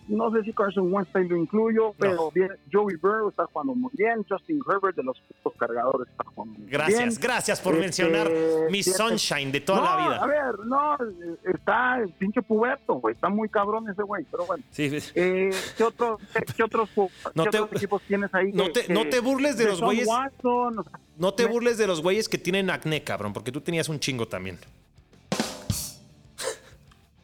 [0.08, 4.24] no sé si Carson Wentz lo incluyo, pero bien, Joey Burrow está jugando muy bien,
[4.28, 5.16] Justin Herbert de los
[5.58, 7.18] cargadores está jugando muy Gracias, bien.
[7.20, 8.30] gracias por Este, mencionar
[8.70, 10.26] mi sunshine de toda no, la A vida.
[10.26, 10.96] ver, no,
[11.44, 13.14] está el pinche puberto, güey.
[13.14, 14.62] Está muy cabrón ese güey, pero bueno.
[14.70, 16.20] Sí, Eh, ¿qué, otros,
[16.56, 16.90] qué, otros,
[17.34, 18.52] No qué te- otros equipos tienes ahí?
[18.52, 20.84] no que- te- no te burles de los güeyes- Watson,
[21.16, 24.26] no te burles de los güeyes que tienen acné, cabrón, porque tú tenías un chingo
[24.26, 24.58] también.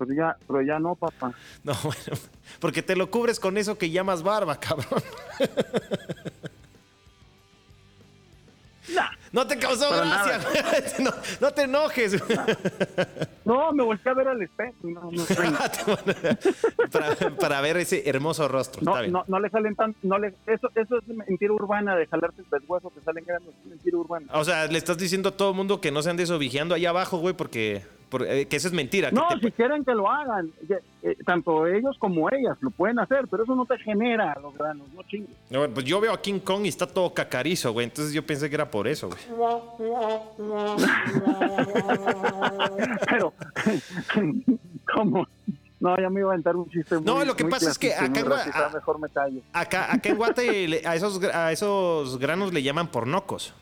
[0.00, 1.32] Pero, ya, pero ya no, papá.
[1.62, 2.18] No, bueno,
[2.58, 5.02] porque te lo cubres con eso que llamas barba, cabrón.
[8.94, 9.08] Nah.
[9.30, 10.40] No te causó gracia,
[10.98, 12.20] no, no te enojes.
[13.44, 14.74] No, me volteé a ver al espejo.
[14.82, 15.54] y No, no, estoy-
[16.90, 18.82] para, para ver ese hermoso rostro.
[18.82, 19.12] no, Está bien.
[19.12, 19.94] no, no le salen tan.
[20.02, 23.54] No le, eso, eso es mentira urbana de jalarte el pescuezo que salen grandes.
[23.62, 24.26] Es mentira urbana.
[24.32, 26.90] O sea, le estás diciendo a todo el mundo que no se ande vigiando allá
[26.90, 29.10] abajo, güey, porque, eh, que eso es mentira.
[29.10, 30.52] No, si quieren que lo hagan,
[31.02, 34.88] eh, tanto ellos como ellas lo pueden hacer, pero eso no te genera los granos,
[34.94, 35.30] no chingues.
[35.48, 37.84] No, pues yo veo a King Kong y está todo cacarizo, güey.
[37.84, 39.20] Entonces yo pensé que era por eso, güey.
[43.08, 43.32] Pero,
[44.92, 45.26] ¿cómo?
[45.80, 47.94] No, ya me iba a aventar un chiste muy No, lo que pasa es que
[47.94, 48.70] acá racista, ah.
[48.74, 49.40] mejor me callo.
[49.52, 53.54] Acá, acá en Guate a esos, a esos granos le llaman pornocos.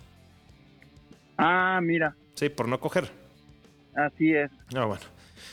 [1.37, 3.11] Ah, mira, Sí, por no coger.
[3.95, 4.51] Así es.
[4.73, 5.03] No, bueno.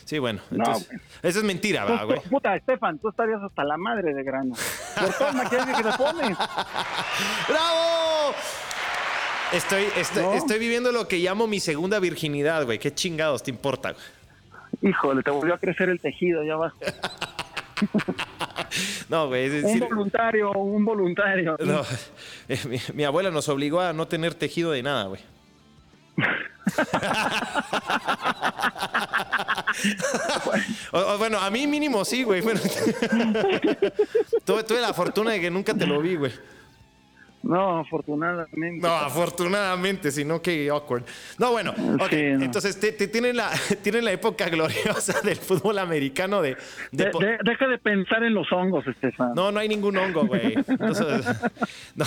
[0.06, 0.40] Sí, bueno.
[0.52, 1.02] No, Entonces.
[1.24, 2.20] Eso es mentira, va, güey.
[2.30, 4.54] puta, Estefan, tú estarías hasta la madre de grano.
[5.00, 6.38] Por todo el maquillaje que te pones.
[7.50, 8.34] ¡Bravo!
[9.52, 10.34] Estoy, estoy, ¿No?
[10.34, 12.78] estoy viviendo lo que llamo mi segunda virginidad, güey.
[12.78, 14.92] ¿Qué chingados te importa, güey?
[14.92, 16.78] Híjole, te volvió a crecer el tejido allá abajo.
[19.10, 19.50] No, güey.
[19.64, 21.58] Un voluntario, un voluntario.
[21.60, 21.82] no,
[22.70, 25.22] mi, mi abuela nos obligó a no tener tejido de nada, güey.
[31.18, 32.42] Bueno, a mí mínimo sí, güey.
[34.46, 36.32] Tuve la fortuna de que nunca te lo vi, güey.
[37.48, 38.80] No, afortunadamente.
[38.86, 41.04] No, afortunadamente, sino que awkward.
[41.38, 42.44] No, bueno, ok, Sí, no.
[42.46, 43.52] entonces te, te tienen, la,
[43.84, 46.56] tienen la época gloriosa del fútbol americano de...
[46.92, 49.34] de De- po- de- deja de pensar en los hongos, Estefan.
[49.36, 50.56] no, no hay ningún hongo, güey.
[51.96, 52.06] No,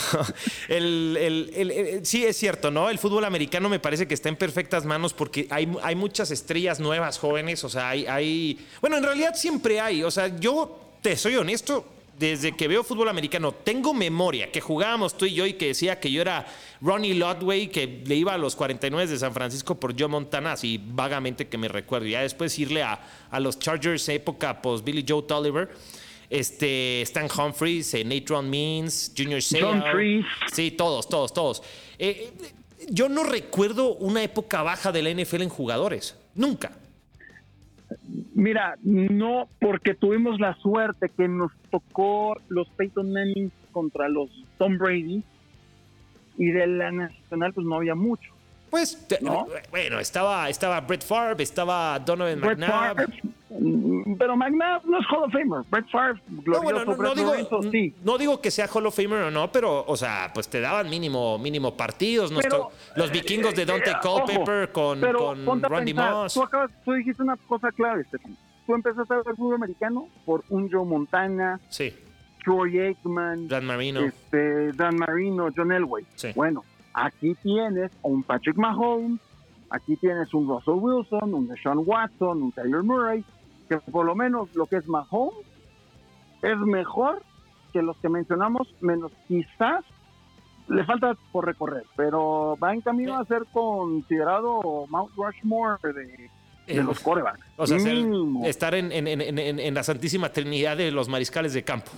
[0.68, 2.91] el, el- el- el- sí es cierto, ¿no?
[2.91, 6.80] El fútbol americano me parece que está en perfectas manos porque hay, hay muchas estrellas
[6.80, 8.66] nuevas, jóvenes, o sea, hay, hay...
[8.80, 11.86] Bueno, en realidad siempre hay, o sea, yo te soy honesto,
[12.19, 16.01] desde que veo fútbol americano, tengo memoria que jugábamos tú y yo y que decía
[16.01, 16.47] que yo era
[16.81, 20.81] Ronnie Lodway, que le iba a los 49 de San Francisco por Joe Montana, así
[20.83, 22.07] vagamente que me recuerdo.
[22.07, 23.01] Ya después irle a,
[23.31, 25.71] a los Chargers post post Billy Joe Tolliver.
[26.31, 29.83] Este, Stan Humphries, eh, Nate Ron Means, Junior Seau.
[30.53, 31.62] Sí, todos, todos, todos.
[31.99, 32.31] Eh,
[32.91, 36.16] yo no recuerdo una época baja de la NFL en jugadores.
[36.35, 36.73] Nunca.
[38.34, 44.78] Mira, no, porque tuvimos la suerte que nos tocó los Peyton Manning contra los Tom
[44.78, 45.22] Brady
[46.36, 48.38] y de la nacional pues no había mucho.
[48.71, 49.47] Pues, te- ¿No?
[49.71, 52.97] bueno, estaba, estaba Brett Favre, estaba Donovan Brett McNabb.
[52.97, 53.07] Favre,
[53.51, 55.62] mm, pero McNabb no es Hall of Famer.
[55.71, 57.95] Brett Favre, No, glorioso, bueno, no, no Brett digo, Lorenzo, sí.
[58.05, 60.91] no digo que sea Hall of Famer o no, pero, o sea, pues te daban
[60.91, 62.33] mínimo, mínimo partidos.
[62.43, 66.35] Pero, los vikingos de Dante Eh, Culpepper ojo, con, pero con Randy pensar, Moss.
[66.35, 68.37] Tú, acabas, tú dijiste una cosa clave, Stefan.
[68.66, 71.95] Tú empezaste a ver fútbol americano por un Joe Montana, Sí,
[72.45, 74.01] Troy Aikman, Dan Marino.
[74.01, 76.05] este, Dan Marino, John Elway.
[76.16, 76.29] Sí.
[76.35, 76.64] Bueno,
[77.05, 79.21] aquí tienes un Patrick Mahomes,
[79.71, 83.25] aquí tienes un Russell Wilson, un Deshaun Watson, un Tyler Murray,
[83.69, 85.35] que por lo menos lo que es Mahomes
[86.43, 87.23] es mejor
[87.73, 89.85] que los que mencionamos, menos quizás
[90.69, 96.31] le falta por recorrer, pero va en camino a ser considerado Mount Rushmore de, de
[96.67, 97.41] Eh, los corebacks.
[97.57, 98.05] O sea, ser-
[98.45, 101.91] estar en, en- en- en- en la santísima trinidad de los mariscales de campo.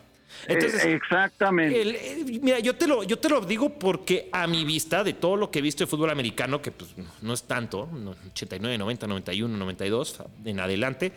[0.47, 1.81] Entonces, Eh, exactamente.
[1.83, 5.13] El- eh, mira, yo te, lo, yo te lo digo porque a mi vista, de
[5.13, 8.79] todo lo que he visto de fútbol americano, que pues, no es tanto, no, 89,
[8.79, 11.13] 90, 91, 92, en adelante,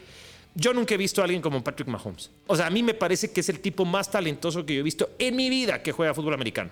[0.56, 2.30] yo nunca he visto a alguien como Patrick Mahomes.
[2.48, 4.84] O sea, a mí me parece que es el tipo más talentoso que yo he
[4.84, 6.70] visto en mi vida que juega fútbol americano.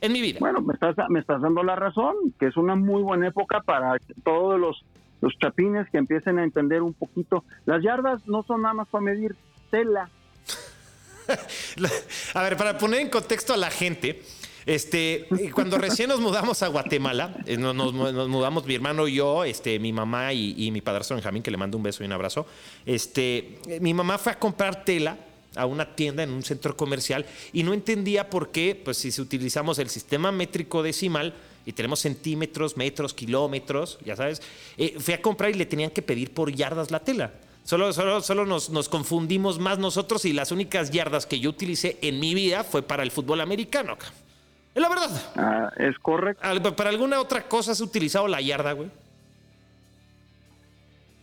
[0.00, 0.38] En mi vida.
[0.40, 3.96] Bueno, me estás, me estás dando la razón, que es una muy buena época para
[4.24, 4.84] todos los
[5.20, 7.44] los chapines que empiecen a entender un poquito.
[7.64, 9.36] Las yardas no son nada más para medir
[9.70, 10.10] tela.
[12.34, 14.22] a ver, para poner en contexto a la gente,
[14.66, 19.78] este, cuando recién nos mudamos a Guatemala, eh, nos, mudamos mi hermano y yo, este,
[19.78, 22.46] mi mamá y, mi padrastro Benjamín, que le mando un beso y un abrazo.
[22.86, 25.16] Este, mi mamá fue a comprar tela
[25.56, 29.78] a una tienda en un centro comercial y no entendía por qué, pues si utilizamos
[29.78, 31.34] el sistema métrico decimal
[31.66, 34.42] y tenemos centímetros, metros, kilómetros, ya sabes,
[34.76, 37.32] eh, fui a comprar y le tenían que pedir por yardas la tela.
[37.64, 41.98] Solo, solo, solo nos, nos, confundimos más nosotros y las únicas yardas que yo utilicé
[42.02, 43.96] en mi vida fue para el fútbol americano.
[44.74, 45.10] Es la verdad.
[45.36, 46.76] Ah, es correcto.
[46.76, 48.90] ¿Para alguna otra cosa has utilizado la yarda, güey?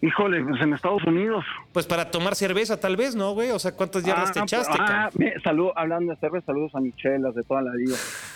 [0.02, 1.44] Híjole, pues en Estados Unidos.
[1.74, 3.52] Pues para tomar cerveza, tal vez, ¿no, güey?
[3.52, 4.78] O sea, ¿cuántas yardas te ah, echaste?
[4.80, 5.10] Ah,
[5.44, 7.98] salud, hablando de cerveza, saludos a Michelas de toda la vida.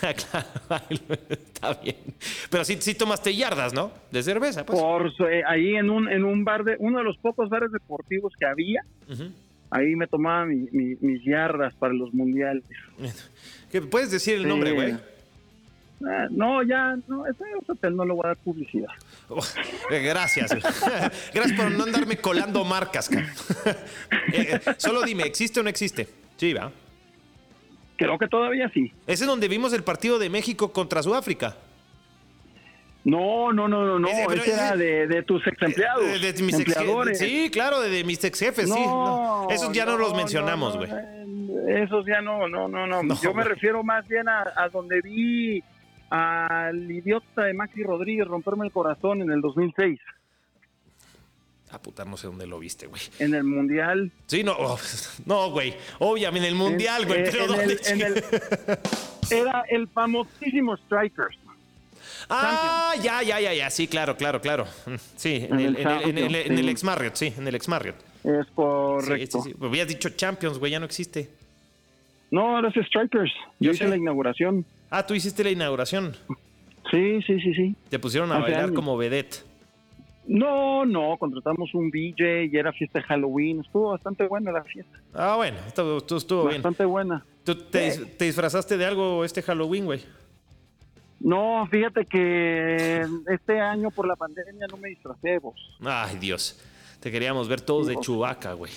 [0.68, 0.84] claro,
[1.30, 1.96] está bien.
[2.50, 3.92] Pero sí, sí tomaste yardas, ¿no?
[4.10, 4.78] De cerveza, pues.
[4.78, 8.34] Por, eh, ahí en un, en un bar de, uno de los pocos bares deportivos
[8.38, 8.82] que había,
[9.70, 12.64] ahí me tomaba mis yardas para los mundiales.
[13.72, 15.13] ¿Qué, ¿Puedes decir el nombre, güey?
[16.06, 18.90] Ah, no, ya, no, ese hotel no le voy a dar publicidad.
[19.28, 19.38] Oh,
[19.90, 20.50] eh, gracias.
[21.34, 23.10] gracias por no andarme colando marcas.
[24.32, 26.08] Eh, eh, solo dime, ¿existe o no existe?
[26.36, 26.72] Sí, va.
[27.96, 28.92] Creo que todavía sí.
[29.06, 31.56] ¿Ese es donde vimos el partido de México contra Sudáfrica?
[33.04, 34.08] No, no, no, no, no.
[34.08, 36.20] Ese, era de, tus ex empleados.
[36.20, 37.18] De, mis empleadores.
[37.18, 38.84] sí, claro, de, mis ex jefes, sí.
[39.50, 40.90] Esos ya no, los mencionamos, güey.
[41.68, 43.20] esos ya no, no, no, no.
[43.22, 45.62] Yo me refiero más bien a, a donde vi
[46.10, 50.00] al idiota de Maxi Rodríguez romperme el corazón en el 2006.
[51.70, 53.02] Ah, puta, no sé dónde lo viste, güey.
[53.18, 54.12] En el Mundial.
[54.26, 54.78] Sí, no, oh,
[55.26, 55.74] no, güey.
[55.98, 57.24] Obviamente en el Mundial, güey.
[57.24, 57.78] Pero ¿dónde?
[59.30, 61.36] era el famosísimo Strikers.
[62.28, 63.70] Ah, ya, ya, ya, ya.
[63.70, 64.66] Sí, claro, claro, claro.
[65.16, 67.96] Sí, en, el, en el, ex Marriott, sí, en el ex Marriott.
[68.22, 69.42] Es correcto.
[69.42, 69.64] Sí, sí, sí.
[69.66, 71.28] Habías dicho Champions, güey, ya no existe.
[72.30, 73.32] No, ahora es Strikers.
[73.60, 74.64] Yo, hice la inauguración.
[74.96, 76.14] Ah, tú hiciste la inauguración.
[76.88, 77.74] Sí, sí, sí, sí.
[77.88, 79.44] Te pusieron a bailar como vedette.
[80.24, 83.62] No, no, contratamos un DJ y era fiesta de Halloween.
[83.62, 84.96] Estuvo bastante buena la fiesta.
[85.12, 86.62] Ah, bueno, estuvo, estuvo bien.
[86.62, 87.24] Bastante buena.
[87.42, 90.00] ¿Tú te, disfrazaste de algo este Halloween, güey?
[91.18, 95.56] No, fíjate que este año por la pandemia no me disfrazé vos.
[95.84, 96.62] Ay, Dios.
[97.00, 98.70] Te queríamos ver todos de Chubaca, güey.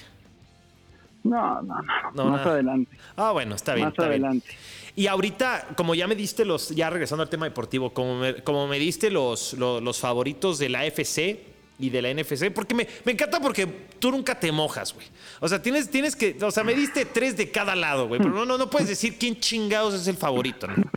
[1.27, 1.75] No, no,
[2.13, 2.25] no.
[2.25, 2.97] más adelante.
[3.15, 3.89] Ah, bueno, está bien.
[3.89, 4.47] Más adelante.
[4.95, 8.67] Y ahorita, como ya me diste los, ya regresando al tema deportivo, como me, como
[8.67, 11.39] me diste los, los, favoritos de la AFC
[11.77, 13.67] y de la NFC, porque me, me, encanta porque
[13.99, 15.05] tú nunca te mojas, güey.
[15.39, 18.33] O sea, tienes, tienes que, o sea, me diste tres de cada lado, güey, pero
[18.33, 20.75] no, no, no puedes decir quién chingados es el favorito, ¿no?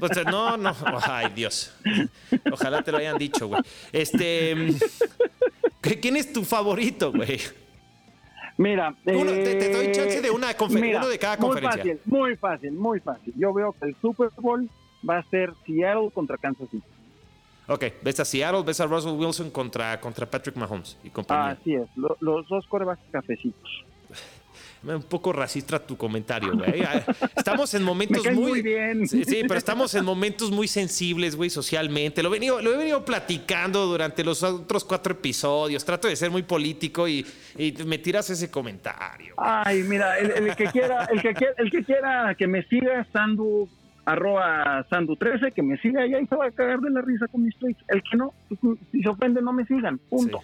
[0.00, 1.74] O sea, no, no, ay Dios.
[2.50, 3.60] Ojalá te lo hayan dicho, güey.
[3.92, 4.54] Este,
[6.00, 7.40] ¿quién es tu favorito, güey?
[8.58, 11.96] Mira, te, doy chance de una conferencia, uno de cada conferencia.
[12.04, 13.34] Muy fácil, muy fácil, muy fácil.
[13.36, 14.68] Yo veo que el Super Bowl
[15.08, 16.84] va a ser Seattle contra Kansas City.
[17.68, 21.50] Ok, ves a Seattle, ves a Russell Wilson contra, contra Patrick Mahomes y compañía.
[21.50, 23.84] Así es, los dos corebacks cafecitos
[24.82, 26.82] un poco racista tu comentario, güey.
[26.82, 27.04] Ah,
[27.36, 29.06] estamos en momentos muy, bien.
[29.08, 32.22] Sí, pero estamos en momentos muy sensibles, güey, socialmente.
[32.22, 35.84] Lo, he venido, lo he venido platicando durante los otros cuatro episodios.
[35.84, 37.26] Trato de ser muy político y,
[37.86, 39.34] me tiras ese comentario.
[39.36, 43.68] Ay, mira, el, que quiera, el que quiera, el que quiera que me siga, Sandu
[44.04, 47.42] arroba Sandu13, que me siga y ahí se va a cagar de la risa con
[47.42, 47.82] mis tweets.
[47.88, 49.98] El que no, pues, si se ofende, no me sigan.
[49.98, 50.40] Punto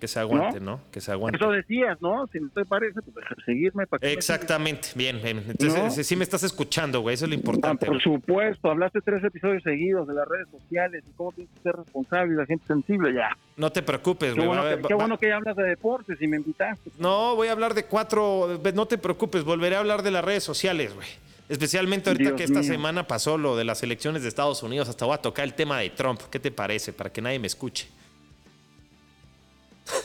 [0.00, 0.80] que se aguante, ¿no?
[0.90, 1.36] Que se aguante.
[1.36, 2.26] Eso decías, ¿no?
[2.32, 5.44] Si no te parece, pues seguirme para que Exactamente, bien, bien.
[5.48, 7.86] Entonces, sí me estás escuchando, güey, eso es lo importante.
[7.86, 11.76] por supuesto, hablaste tres episodios seguidos de las redes sociales y cómo tienes que ser
[11.76, 13.36] responsable y la gente sensible, ya.
[13.56, 14.48] No te preocupes, güey.
[14.86, 16.90] Qué, bueno, que, ya hablas de deportes y me invitaste.
[16.98, 20.42] No, voy a hablar de cuatro, no te preocupes, volveré a hablar de las redes
[20.42, 21.08] sociales, güey.
[21.48, 25.14] Especialmente ahorita que esta semana pasó lo de las elecciones de Estados Unidos, hasta voy
[25.14, 26.20] a tocar el tema de Trump.
[26.30, 26.92] ¿Qué te parece?
[26.92, 27.88] Para que nadie me escuche.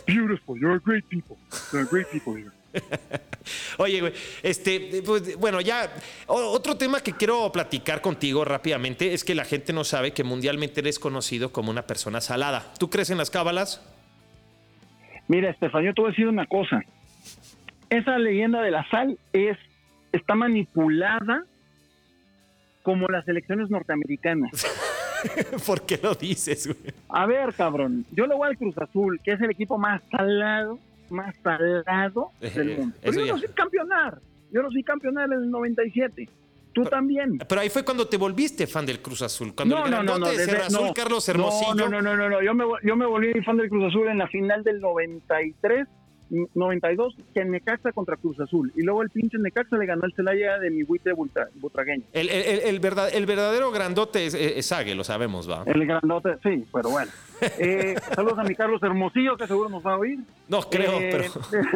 [0.06, 0.58] Beautiful.
[0.58, 1.38] You're a great people.
[1.72, 2.52] You're great people here.
[3.78, 4.14] Oye, güey,
[4.44, 5.90] este, pues, bueno, ya
[6.28, 10.82] otro tema que quiero platicar contigo rápidamente es que la gente no sabe que mundialmente
[10.82, 12.74] eres conocido como una persona salada.
[12.78, 13.82] ¿Tú crees en las cábalas?
[15.28, 16.82] Mira, Estefanía, te voy a decir una cosa.
[17.90, 19.58] Esa leyenda de la sal es
[20.12, 21.44] está manipulada
[22.84, 24.52] como las elecciones norteamericanas.
[25.66, 26.94] ¿Por qué lo dices, güey?
[27.10, 30.80] A ver, cabrón, yo le voy al Cruz Azul, que es el equipo más salado,
[31.10, 32.96] más salado del mundo.
[33.02, 34.20] Pero yo no sé campeonar.
[34.52, 36.30] Yo no soy campeonar en el 97.
[36.74, 37.40] Tú también.
[37.40, 39.54] Pero ahí fue cuando te volviste fan del Cruz Azul.
[39.56, 40.94] Cuando No, el no, no, no, de Cerro Azul, no.
[40.94, 41.74] Carlos Hermosillo.
[41.74, 44.20] No, no, no, no, no, Yo me, yo me volví fan del Cruz Azul en
[44.20, 45.88] la final del 93,
[46.54, 48.72] 92, que en Necaxa contra Cruz Azul.
[48.76, 52.04] Y luego el pinche Necaxa le ganó el Celaya de mi bulta- butragueño.
[52.14, 54.66] El, el- el- el verdad- el verdadero grandote es, es
[54.96, 55.64] lo sabemos, va.
[55.66, 57.12] El grandote, sí, pero bueno.
[57.60, 60.18] Eh, saludos a mi Carlos Hermosillo, que seguro nos va a oír.
[60.48, 61.68] No creo, Eh, pero.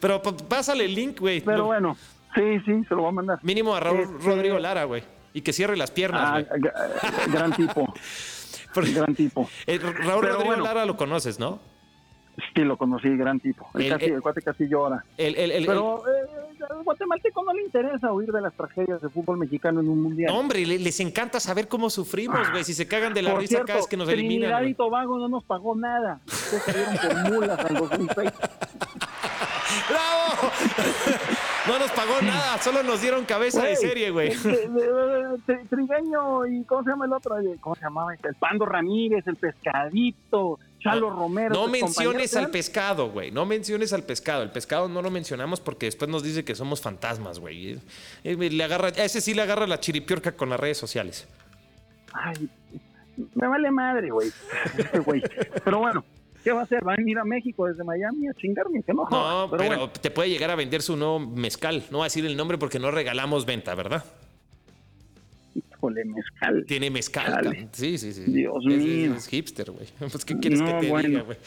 [0.00, 1.40] pero pásale el link, güey.
[1.40, 1.96] Pero No, bueno,
[2.34, 3.38] sí, sí, se lo voy a mandar.
[3.42, 5.02] Mínimo a Raúl Este- Rodrigo Lara, güey.
[5.32, 6.60] Y que cierre las piernas, Ah, güey.
[6.62, 7.94] gra- gran tipo,
[8.94, 9.48] gran tipo.
[9.66, 10.64] Eh, Raúl Pero Rodrigo bueno.
[10.64, 11.58] Lara lo conoces, ¿no?
[12.54, 13.68] Sí, lo conocí, gran tipo.
[13.74, 15.04] El, El- casi, el- el cuate casi llora.
[15.18, 19.08] El, el- el- Pero eh, al guatemalteco no le interesa oír de las tragedias de
[19.10, 20.32] fútbol mexicano en un mundial.
[20.32, 22.64] no, hombre, le- les encanta saber cómo sufrimos, güey.
[22.64, 24.60] Si se cagan de la risa cierto, cada vez que nos Trinidad eliminan.
[24.60, 24.74] y güey.
[24.74, 26.20] Tobago no nos pagó nada.
[26.26, 28.32] Ustedes salieron por mulas en 2006.
[29.88, 30.52] ¡Bravo!
[31.64, 34.32] No nos pagó nada, solo nos dieron cabeza de serie, güey.
[34.32, 37.36] el Trigueño y ¿cómo se llama el otro?
[37.60, 38.12] ¿Cómo se llamaba?
[38.14, 41.54] El Pando Ramírez, el Pescadito, Chalo Romero.
[41.54, 43.30] No menciones al pescado, güey.
[43.30, 44.42] No menciones al pescado.
[44.42, 47.78] El pescado no lo mencionamos porque después nos dice que somos fantasmas, güey.
[48.24, 51.28] Le agarra, a ese sí le agarra la chiripiorca con las redes sociales.
[52.12, 52.48] Ay,
[53.34, 54.30] me vale madre, güey.
[55.64, 56.04] Pero bueno,
[56.42, 56.86] ¿qué va a hacer?
[56.86, 58.82] ¿Va a venir a México desde Miami a chingarme?
[58.82, 59.90] Que no, No, pero, pero, bueno.
[59.90, 61.84] te puede llegar a vender su nuevo mezcal.
[61.90, 64.04] No va a decir el nombre porque no regalamos venta, ¿verdad?
[65.82, 66.64] Híjole, mezcal.
[66.68, 67.68] Tiene mezcal.
[67.72, 68.22] Sí, sí, sí.
[68.28, 69.14] Dios Es- mío.
[69.16, 69.86] Es, hipster, güey.
[69.98, 71.08] Pues, ¿qué quieres No, que te bueno.
[71.08, 71.38] diga, güey?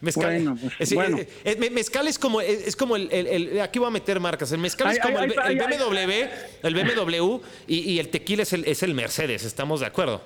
[0.00, 1.18] Mezcal, Bueno, pues, es, bueno.
[1.18, 4.18] es- es- me- mezcal es como, es, como el, el- el- Aquí voy a meter
[4.18, 4.50] marcas.
[4.52, 6.28] El mezcal es como ay, el, ay, BMW,
[6.62, 9.44] el BMW y, y el tequila es el, es el Mercedes.
[9.44, 10.22] ¿Estamos de acuerdo?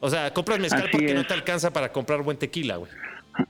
[0.00, 2.90] O sea, compras mezcal Así porque no te alcanza para comprar buen tequila, güey.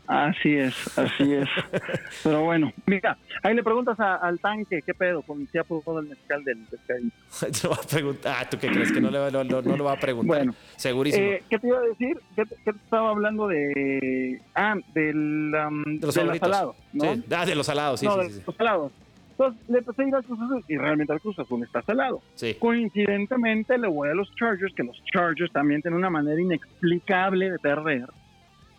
[0.06, 1.48] Así es, así es.
[2.24, 5.22] Pero bueno, mira, ahí le preguntas a- al tanque, ¿qué pedo?
[5.22, 7.14] Con si ha probado el mezcal del pescadito.
[7.62, 8.36] Te va a preguntar.
[8.38, 8.92] Ah, ¿tú qué crees?
[8.92, 9.44] Que no, le no,
[9.76, 10.38] lo va a preguntar.
[10.38, 11.24] Bueno, Segurísimo.
[11.26, 12.18] Eh, ¿Qué te iba a decir?
[12.36, 14.40] ¿Qué, te- qué te estaba hablando de.
[14.54, 15.52] Ah, del.
[15.54, 16.48] um, de los del favoritos.
[16.48, 17.14] salado, ¿no?
[17.14, 17.24] Sí.
[17.34, 18.42] Ah, de los salados, sí, no, sí, de sí.
[18.46, 18.92] los salados.
[19.30, 22.20] Entonces le empecé a ir al Cruz Azul y realmente al Cruz Azul está salado.
[22.34, 22.56] Sí.
[22.58, 27.58] Coincidentemente le voy a los Chargers, que los Chargers también tienen una manera inexplicable de
[27.60, 28.08] perder.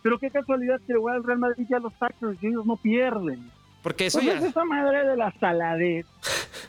[0.02, 2.64] Pero qué casualidad que le voy al Real Madrid y a los Packers y ellos
[2.66, 3.50] no pierden.
[3.82, 4.48] Porque eso Entonces ya.
[4.50, 6.06] esa madre de la saladez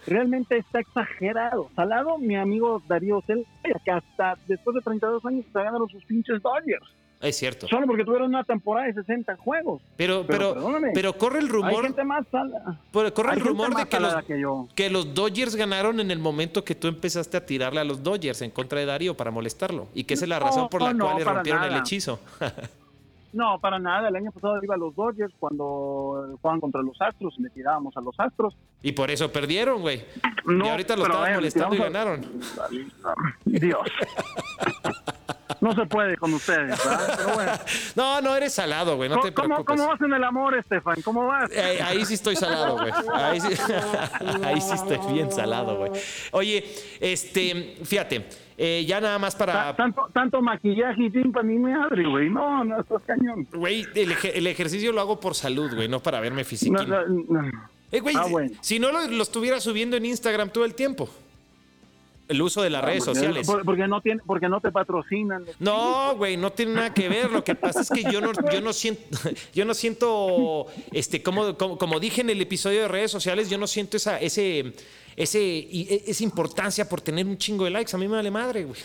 [0.08, 1.70] realmente está exagerado.
[1.76, 3.48] Salado, mi amigo Darío Celaya,
[3.84, 6.86] que hasta después de 32 años se ganaron sus pinches Dodgers.
[7.20, 7.68] Es cierto.
[7.68, 9.80] Solo porque tuvieron una temporada de 60 juegos.
[9.96, 10.56] Pero, Pero,
[10.94, 14.00] pero, corre el hay rumor, gente más sala- pero corre hay el rumor de que
[14.00, 14.68] los, que yo.
[14.74, 18.42] que los Dodgers ganaron en el momento que tú empezaste a tirarle a los Dodgers
[18.42, 19.88] en contra de Darío para molestarlo.
[19.94, 22.20] Y que esa es la No, razón por la no, cual le rompieron el hechizo.
[23.34, 24.10] No, para nada.
[24.10, 27.96] El año pasado iba a los Dodgers cuando jugaban contra los Astros y le tirábamos
[27.96, 28.56] a los Astros.
[28.82, 30.04] y por eso perdieron, güey.
[30.46, 32.26] No, y ahorita lo estaban molestando y a- ganaron.
[33.46, 33.88] Dios.
[35.60, 37.14] No se puede con ustedes, ¿verdad?
[37.18, 37.52] Pero bueno.
[37.96, 39.10] No, no eres salado, güey.
[39.10, 39.76] No te ¿Cómo, preocupes.
[39.78, 41.02] ¿Cómo vas en el amor, Estefan?
[41.04, 41.52] ¿Cómo vas?
[41.52, 42.92] Eh, ahí sí estoy salado, güey.
[43.14, 43.48] Ahí sí,
[44.44, 45.92] ahí sí estoy bien salado, güey.
[46.32, 46.64] Oye,
[47.00, 48.28] este, fíjate,
[48.64, 49.76] eh, ya nada más para.
[49.76, 52.30] Tanto, tanto maquillaje y timpa ni madre, güey.
[52.30, 53.48] No, no, estás cañón.
[53.52, 56.74] Güey, el, ej- el ejercicio lo hago por salud, güey, no para verme físico.
[56.74, 57.52] No, no, no.
[57.92, 58.52] Eh, güey, Ah, si- bueno.
[58.62, 61.10] si no lo, lo estuviera subiendo en Instagram todo el tiempo.
[62.28, 63.48] El uso de las redes Porque- sociales.
[63.48, 65.44] por- Porque no, tiene, porque no te patrocinan.
[65.60, 67.30] No, güey, no tiene nada que ver.
[67.30, 69.02] Lo que pasa es que yo no, yo no siento,
[69.54, 73.58] yo no siento, este, como, como, como dije en el episodio de redes sociales, yo
[73.58, 74.72] no siento esa, ese,
[75.16, 77.96] ese, y- e- esa importancia por tener un chingo de likes.
[77.96, 78.80] A mí me vale madre, güey.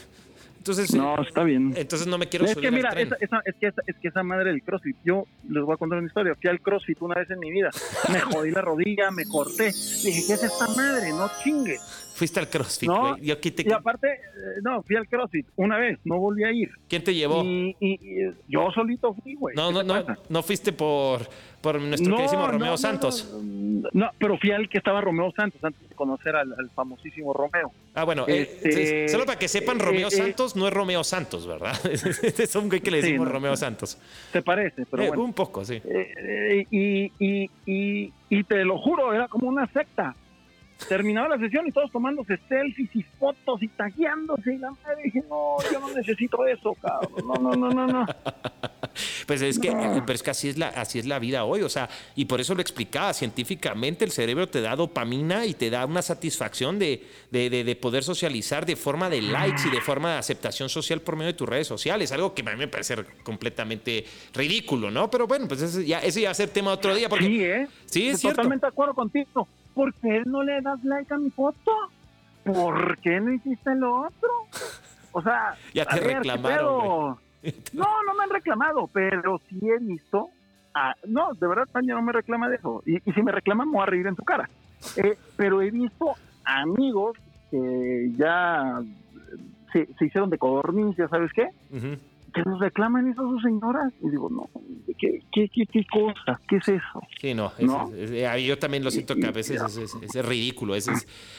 [0.58, 1.72] Entonces, No, está bien.
[1.76, 3.06] entonces no me quiero Es subir que mira, al tren.
[3.06, 5.76] esa, esa- es, que esa, es que esa madre del CrossFit, yo les voy a
[5.76, 6.34] contar una historia.
[6.40, 7.70] Fui al CrossFit una vez en mi vida,
[8.12, 9.66] me jodí la rodilla, me corté.
[9.66, 11.10] Dije, ¿qué es esta madre?
[11.10, 11.78] No chingue.
[12.16, 13.26] Fuiste al CrossFit, No, güey.
[13.26, 16.70] Yo Y aparte, eh, no, fui al CrossFit una vez, no volví a ir.
[16.88, 17.44] ¿Quién te llevó?
[17.44, 19.54] Y, y- y yo solito fui, güey.
[19.54, 20.18] No, ¿Qué no, no, pasa?
[20.30, 21.28] no fuiste por,
[21.60, 23.30] por nuestro No, queridísimo Romeo no, Santos.
[23.92, 27.70] No, pero fui al que estaba Romeo Santos antes de conocer al, al famosísimo Romeo.
[27.94, 31.04] Ah, bueno, eh, Este, solo para que sepan, eh, Romeo eh, Santos no es Romeo
[31.04, 31.74] Santos, ¿verdad?
[31.84, 33.54] es un güey que le decimos Romeo.
[33.56, 33.98] Santos.
[34.32, 34.86] ¿Te parece?
[34.90, 35.22] Pero Eh, bueno.
[35.22, 35.74] Un poco, sí.
[35.84, 40.14] Eh, eh, y, y, y, y te lo juro, era como una secta.
[40.88, 44.54] Terminaba la sesión y todos tomándose selfies y fotos y tagueándose.
[44.54, 47.26] Y la madre dije, no, yo no necesito eso, cabrón.
[47.26, 48.06] No, no, no, no, no.
[49.26, 49.96] Pues es que, No.
[49.96, 52.24] eh, pero es que así es la, así es la vida hoy, o sea, y
[52.24, 56.78] por eso lo explicaba científicamente, el cerebro te da dopamina y te da una satisfacción
[56.78, 60.70] de, de, de- de poder socializar de forma de likes y de forma de aceptación
[60.70, 64.90] social por medio de tus redes sociales, algo que a mí me parece completamente ridículo,
[64.90, 65.10] ¿no?
[65.10, 67.44] Pero bueno, pues ese ya, ese ya va a ser tema otro día, porque Sí,
[67.44, 67.68] ¿eh?
[67.84, 68.36] Sí, es cierto.
[68.36, 69.46] Totalmente de acuerdo contigo.
[69.76, 71.70] ¿Por qué no le das like a mi foto?
[72.46, 74.30] ¿por qué no hiciste lo otro?
[75.12, 77.16] O sea, ya te reclamaron.
[77.72, 80.30] No, no me han reclamado, pero sí he visto.
[81.06, 82.82] no, de verdad, Tania no me reclama de eso.
[82.84, 84.50] Y, si me reclaman, me voy a reír en tu cara.
[84.96, 86.14] Eh, pero he visto
[86.44, 87.16] amigos
[87.52, 88.82] que ya
[89.72, 91.50] se, hicieron de codorniz, ya sabes qué,
[92.36, 93.92] que nos reclaman eso a sus señoras.
[94.02, 94.50] Y digo, no,
[94.98, 96.38] ¿qué, qué, qué, cosa?
[96.46, 97.00] ¿Qué es eso?
[97.18, 97.50] Sí, no,
[98.36, 99.58] yo también lo siento que a veces
[100.02, 100.74] es, ridículo.
[100.74, 100.86] Es,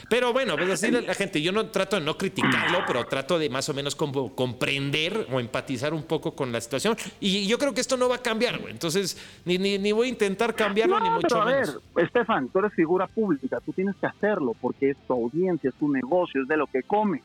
[0.10, 3.48] pero bueno, pues así la gente, yo no trato de no criticarlo, pero trato de
[3.50, 6.98] más o menos como comprender o empatizar un poco con la situación.
[7.20, 8.72] Y yo creo que esto no va a cambiar, güey.
[8.72, 11.68] Entonces, ni, ni, ni, voy a intentar cambiarlo, ni mucho pero a ver,
[11.98, 15.92] Estefan, tú eres figura pública, tú tienes que hacerlo porque es tu audiencia, es tu
[15.92, 17.22] negocio, es de lo que comes.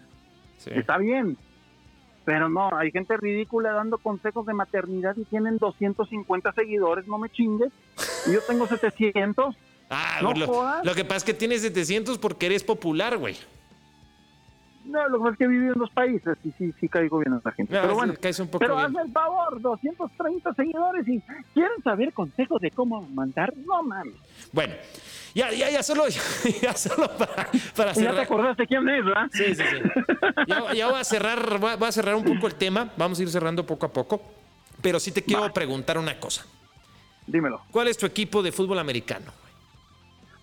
[0.66, 1.37] Está bien,
[2.25, 7.29] pero no, hay gente ridícula dando consejos de maternidad y tienen 250 seguidores, no me
[7.31, 7.73] chingues.
[8.27, 9.57] Y yo tengo 700.
[9.91, 13.37] Ah, lo, que pasa es que tienes 700 porque eres popular, güey.
[14.85, 17.18] No, lo que pasa es que he vivido en dos países y sí, sí caigo
[17.18, 17.72] bien a esa gente.
[17.72, 18.14] pero bueno,
[18.59, 21.20] pero hazme el favor, 230 seguidores y
[21.55, 23.55] quieren saber consejos de cómo mandar.
[23.57, 24.14] No mames.
[24.53, 24.74] Bueno,
[25.35, 26.05] ya, ya, ya solo,
[26.62, 28.14] ya solo para, para cerrar.
[28.14, 29.28] Ya te acordaste quién es, ¿verdad?
[29.33, 30.03] Sí, sí, sí.
[30.47, 32.91] Ya, ya voy a cerrar, voy a cerrar un poco el tema.
[32.97, 34.20] Vamos a ir cerrando poco a poco.
[34.80, 36.45] Pero sí te quiero preguntar una cosa.
[37.26, 37.62] Dímelo.
[37.70, 39.33] ¿Cuál es tu equipo de fútbol americano?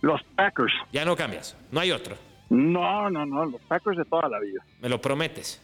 [0.02, 0.74] Los Packers.
[0.94, 1.58] Ya no cambias.
[1.72, 2.29] No hay otro.
[2.50, 3.46] No, no, no.
[3.46, 4.64] Los Packers de toda la vida.
[4.82, 5.62] ¿Me lo prometes?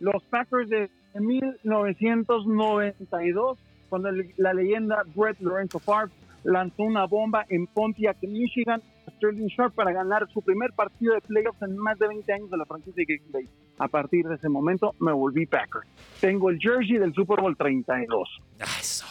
[0.00, 3.58] Los Packers de 1992,
[3.88, 6.12] cuando la leyenda Brett Lorenzo Favre
[6.44, 8.82] lanzó una bomba en Pontiac, Michigan,
[9.16, 12.56] Sterling Sharp para ganar su primer partido de playoffs en más de 20 años de
[12.56, 13.48] la franquicia de Green Bay.
[13.78, 15.82] A partir de ese momento me volví Packer.
[16.20, 18.28] Tengo el jersey del Super Bowl 32.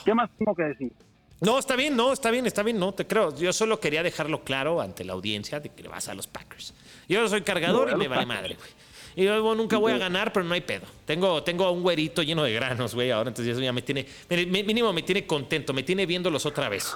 [0.06, 0.94] ¿Qué más tengo que decir?
[1.40, 3.36] No, está bien, no, está bien, está bien, no te creo.
[3.36, 6.74] Yo solo quería dejarlo claro ante la audiencia de que le vas a los Packers.
[7.08, 8.70] Yo soy cargador y me vale madre, güey.
[9.18, 10.86] Y yo nunca voy a ganar, pero no hay pedo.
[11.06, 14.94] Tengo, tengo un güerito lleno de granos, güey, ahora entonces eso ya me tiene, mínimo
[14.94, 16.96] me tiene contento, me tiene viéndolos otra vez.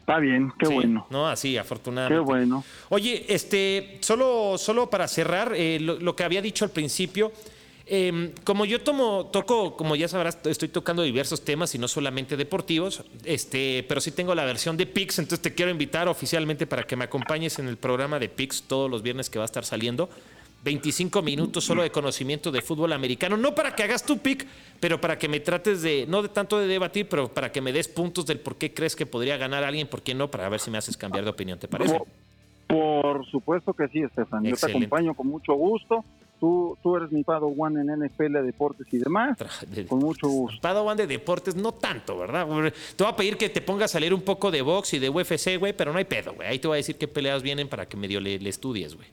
[0.00, 1.06] Está bien, qué bueno.
[1.10, 2.20] No, así, afortunadamente.
[2.20, 2.64] Qué bueno.
[2.88, 7.32] Oye, este, solo, solo para cerrar, eh, lo, que había dicho al principio,
[7.86, 12.36] em, como yo tomo, toco, como ya sabrás, estoy tocando diversos temas y no solamente
[12.36, 16.84] deportivos, este, pero sí tengo la versión de Pix, entonces te quiero invitar oficialmente para
[16.84, 19.64] que me acompañes en el programa de Pix todos los viernes que va a estar
[19.64, 20.08] saliendo.
[20.64, 24.46] 25 minutos solo de conocimiento de fútbol americano, no para que hagas tu pick,
[24.78, 27.72] pero para que me trates de, no de tanto de debatir, pero para que me
[27.72, 30.60] des puntos del por qué crees que podría ganar alguien, por qué no, para ver
[30.60, 32.00] si me haces cambiar de opinión, ¿te parece?
[32.68, 34.44] Por, supuesto que sí, Estefan.
[34.44, 36.04] Yo te acompaño con mucho gusto.
[36.42, 39.38] Tú, tú eres mi Padawan en NFL, deportes y demás.
[39.88, 40.60] con mucho gusto.
[40.60, 42.48] Padawan de deportes, no tanto, ¿verdad?
[42.96, 45.08] Te voy a pedir que te pongas a leer un poco de box y de
[45.08, 46.48] UFC, güey, pero no hay pedo, güey.
[46.48, 49.06] Ahí te voy a decir qué peleas vienen para que medio le, le estudies, güey.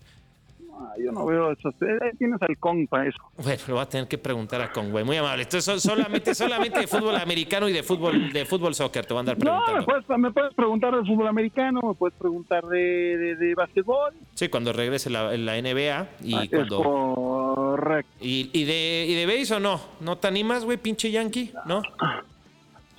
[0.80, 1.70] Ah, yo no veo eso.
[1.82, 3.18] Eh, tienes al Kong para eso.
[3.36, 5.04] Bueno, lo voy a tener que preguntar a Kong, güey.
[5.04, 5.44] Muy amable.
[5.44, 9.22] Entonces, solamente, solamente de fútbol americano y de fútbol, de fútbol soccer te voy a
[9.22, 9.72] andar preguntando.
[9.74, 13.56] No, me puedes, me puedes preguntar de fútbol americano, me puedes preguntar de, de, de
[13.56, 14.14] básquetbol.
[14.36, 16.82] Sí, cuando regrese la, la NBA y ah, cuando...
[16.82, 18.12] correcto.
[18.22, 19.82] ¿Y, y de, ¿Y de base o no?
[20.00, 21.52] ¿No te animas, güey, pinche yankee?
[21.66, 21.82] ¿No?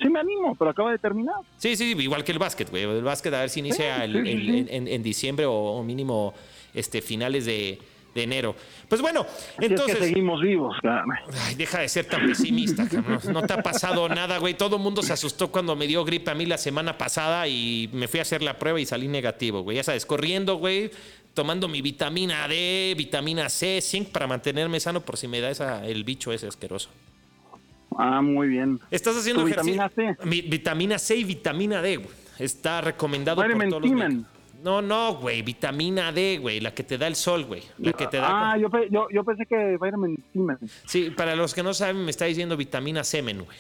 [0.03, 1.37] Sí me animo, pero acaba de terminar.
[1.57, 2.85] Sí, sí, igual que el básquet, güey.
[2.85, 4.17] El básquet a ver si inicia en,
[4.69, 6.33] en, diciembre o mínimo
[6.75, 7.79] este, finales de,
[8.15, 8.55] enero.
[8.89, 9.25] Pues bueno,
[9.61, 9.99] entonces.
[9.99, 10.77] seguimos vivos,
[11.47, 12.87] Ay, deja de ser tan pesimista,
[13.33, 14.55] No te ha pasado nada, güey.
[14.55, 17.89] Todo el mundo se asustó cuando me dio gripe a mí la semana pasada y
[17.93, 19.77] me fui a hacer la prueba y salí negativo, güey.
[19.77, 20.91] Ya sabes, corriendo, güey,
[21.35, 25.87] tomando mi vitamina D, vitamina C, zinc para mantenerme sano por si me da esa,
[25.87, 26.91] el bicho ese asqueroso.
[27.97, 28.81] Ah, muy bien.
[28.91, 29.45] ¿Estás haciendo?
[29.45, 30.17] Vitamina C.
[30.25, 32.11] Mi, vitamina C y vitamina D, güey.
[32.39, 34.25] Está recomendado por todos los
[34.63, 37.63] no, no, güey, vitamina D, güey, la que te da el sol, güey.
[37.79, 38.53] La que te da.
[38.53, 40.67] Ah, yo, yo, yo, pensé que vitamin C.
[40.87, 43.57] Sí, para los que no saben, me está diciendo vitamina semen, güey.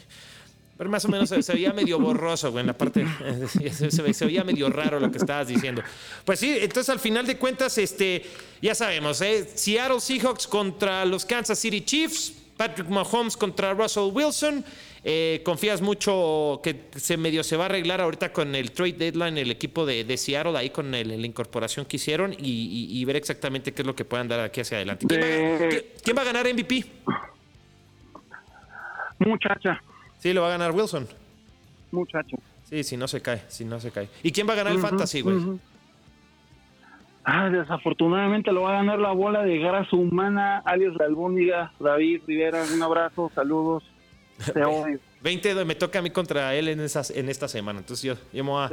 [0.76, 3.04] Pero más o menos se, veía medio borroso, güey, en la parte.
[3.46, 5.82] Se, se, veía medio raro lo que estabas diciendo.
[6.24, 8.24] Pues sí, entonces al final de cuentas, este,
[8.62, 9.46] ya sabemos, ¿eh?
[9.54, 14.64] Seattle Seahawks contra los Kansas City Chiefs, Patrick Mahomes contra Russell Wilson.
[15.02, 19.38] Eh, ¿Confías mucho que se medio se va a arreglar ahorita con el trade deadline
[19.38, 23.82] el equipo de, de Seattle, ahí con la incorporación que hicieron y, ver exactamente qué
[23.82, 25.06] es lo que puedan dar aquí hacia adelante?
[25.06, 26.84] ¿Quién, va, a ganar MVP?
[29.20, 29.82] Muchacha.
[30.18, 31.08] Sí, lo va a ganar Wilson.
[31.90, 32.36] Muchacha.
[32.64, 34.08] Sí, si no se cae, si no se cae.
[34.22, 35.38] ¿Y quién va a ganar el Fantasy, güey?
[37.24, 42.22] Ah, desafortunadamente lo va a ganar la bola de grasa humana, alias la albóndiga, David
[42.26, 42.64] Rivera.
[42.74, 43.82] Un abrazo, saludos.
[45.22, 47.80] 20 me toca a mí contra él en, esas, en esta semana.
[47.80, 48.64] Entonces yo, yo, me, voy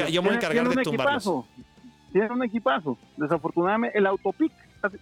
[0.00, 1.44] a, yo me voy a encargar de tumbarlos.
[2.12, 2.96] Tiene un equipazo.
[3.16, 4.52] Desafortunadamente, el autopic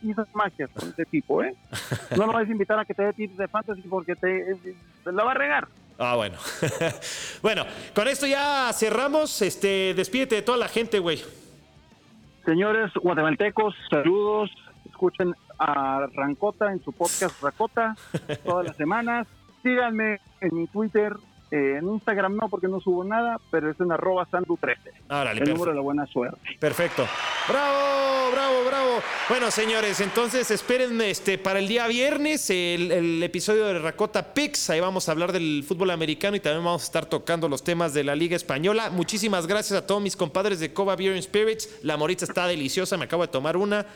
[0.03, 1.55] hizo magia con ese tipo, ¿eh?
[2.16, 4.57] No lo vas a invitar a que te dé tips de fantasy porque te,
[5.05, 5.68] te la va a regar.
[5.99, 6.37] Ah, bueno.
[7.43, 7.64] bueno,
[7.95, 9.43] con esto ya cerramos.
[9.43, 11.22] Este, despídete de toda la gente, güey.
[12.45, 14.51] Señores guatemaltecos, saludos.
[14.87, 17.97] Escuchen a Rancota en su podcast Racota
[18.45, 19.27] todas las semanas.
[19.64, 21.16] Síganme en mi Twitter,
[21.50, 24.76] eh, en Instagram no, porque no subo nada, pero es en arroba sandu13.
[25.08, 26.38] Árale, el número de la buena suerte.
[26.60, 27.06] Perfecto.
[27.48, 28.90] Bravo, bravo, bravo.
[29.28, 34.68] Bueno, señores, entonces esperen este para el día viernes el, el episodio de Racota Pix.
[34.68, 37.94] Ahí vamos a hablar del fútbol americano y también vamos a estar tocando los temas
[37.94, 38.90] de la Liga Española.
[38.90, 41.78] Muchísimas gracias a todos mis compadres de Cova Beer and Spirits.
[41.82, 43.86] La morita está deliciosa, me acabo de tomar una.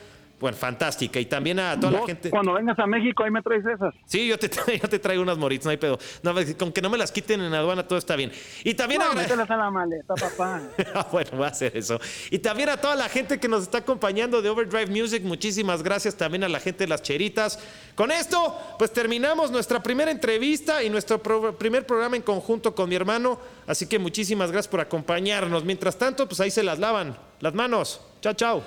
[0.41, 1.19] Bueno, fantástica.
[1.19, 2.31] Y también a toda la gente.
[2.31, 3.93] Cuando vengas a México, ahí me traes esas.
[4.07, 5.99] Sí, yo te, tra- yo te traigo unas moritas, no hay pedo.
[6.23, 8.31] No, con que no me las quiten en aduana, todo está bien.
[8.63, 10.63] Y también No, mételas a la maleta, papá.
[10.95, 12.01] Ah, bueno, voy a hacer eso.
[12.31, 16.15] Y también a toda la gente que nos está acompañando de Overdrive Music, muchísimas gracias
[16.17, 17.59] también a la gente de las cheritas.
[17.97, 22.89] Con esto, pues terminamos nuestra primera entrevista y nuestro pro- primer programa en conjunto con
[22.89, 23.41] mi hermano.
[23.67, 25.65] Así que muchísimas gracias por acompañarnos.
[25.65, 28.01] Mientras tanto, pues ahí se las lavan las manos.
[28.21, 28.63] Chao, chao.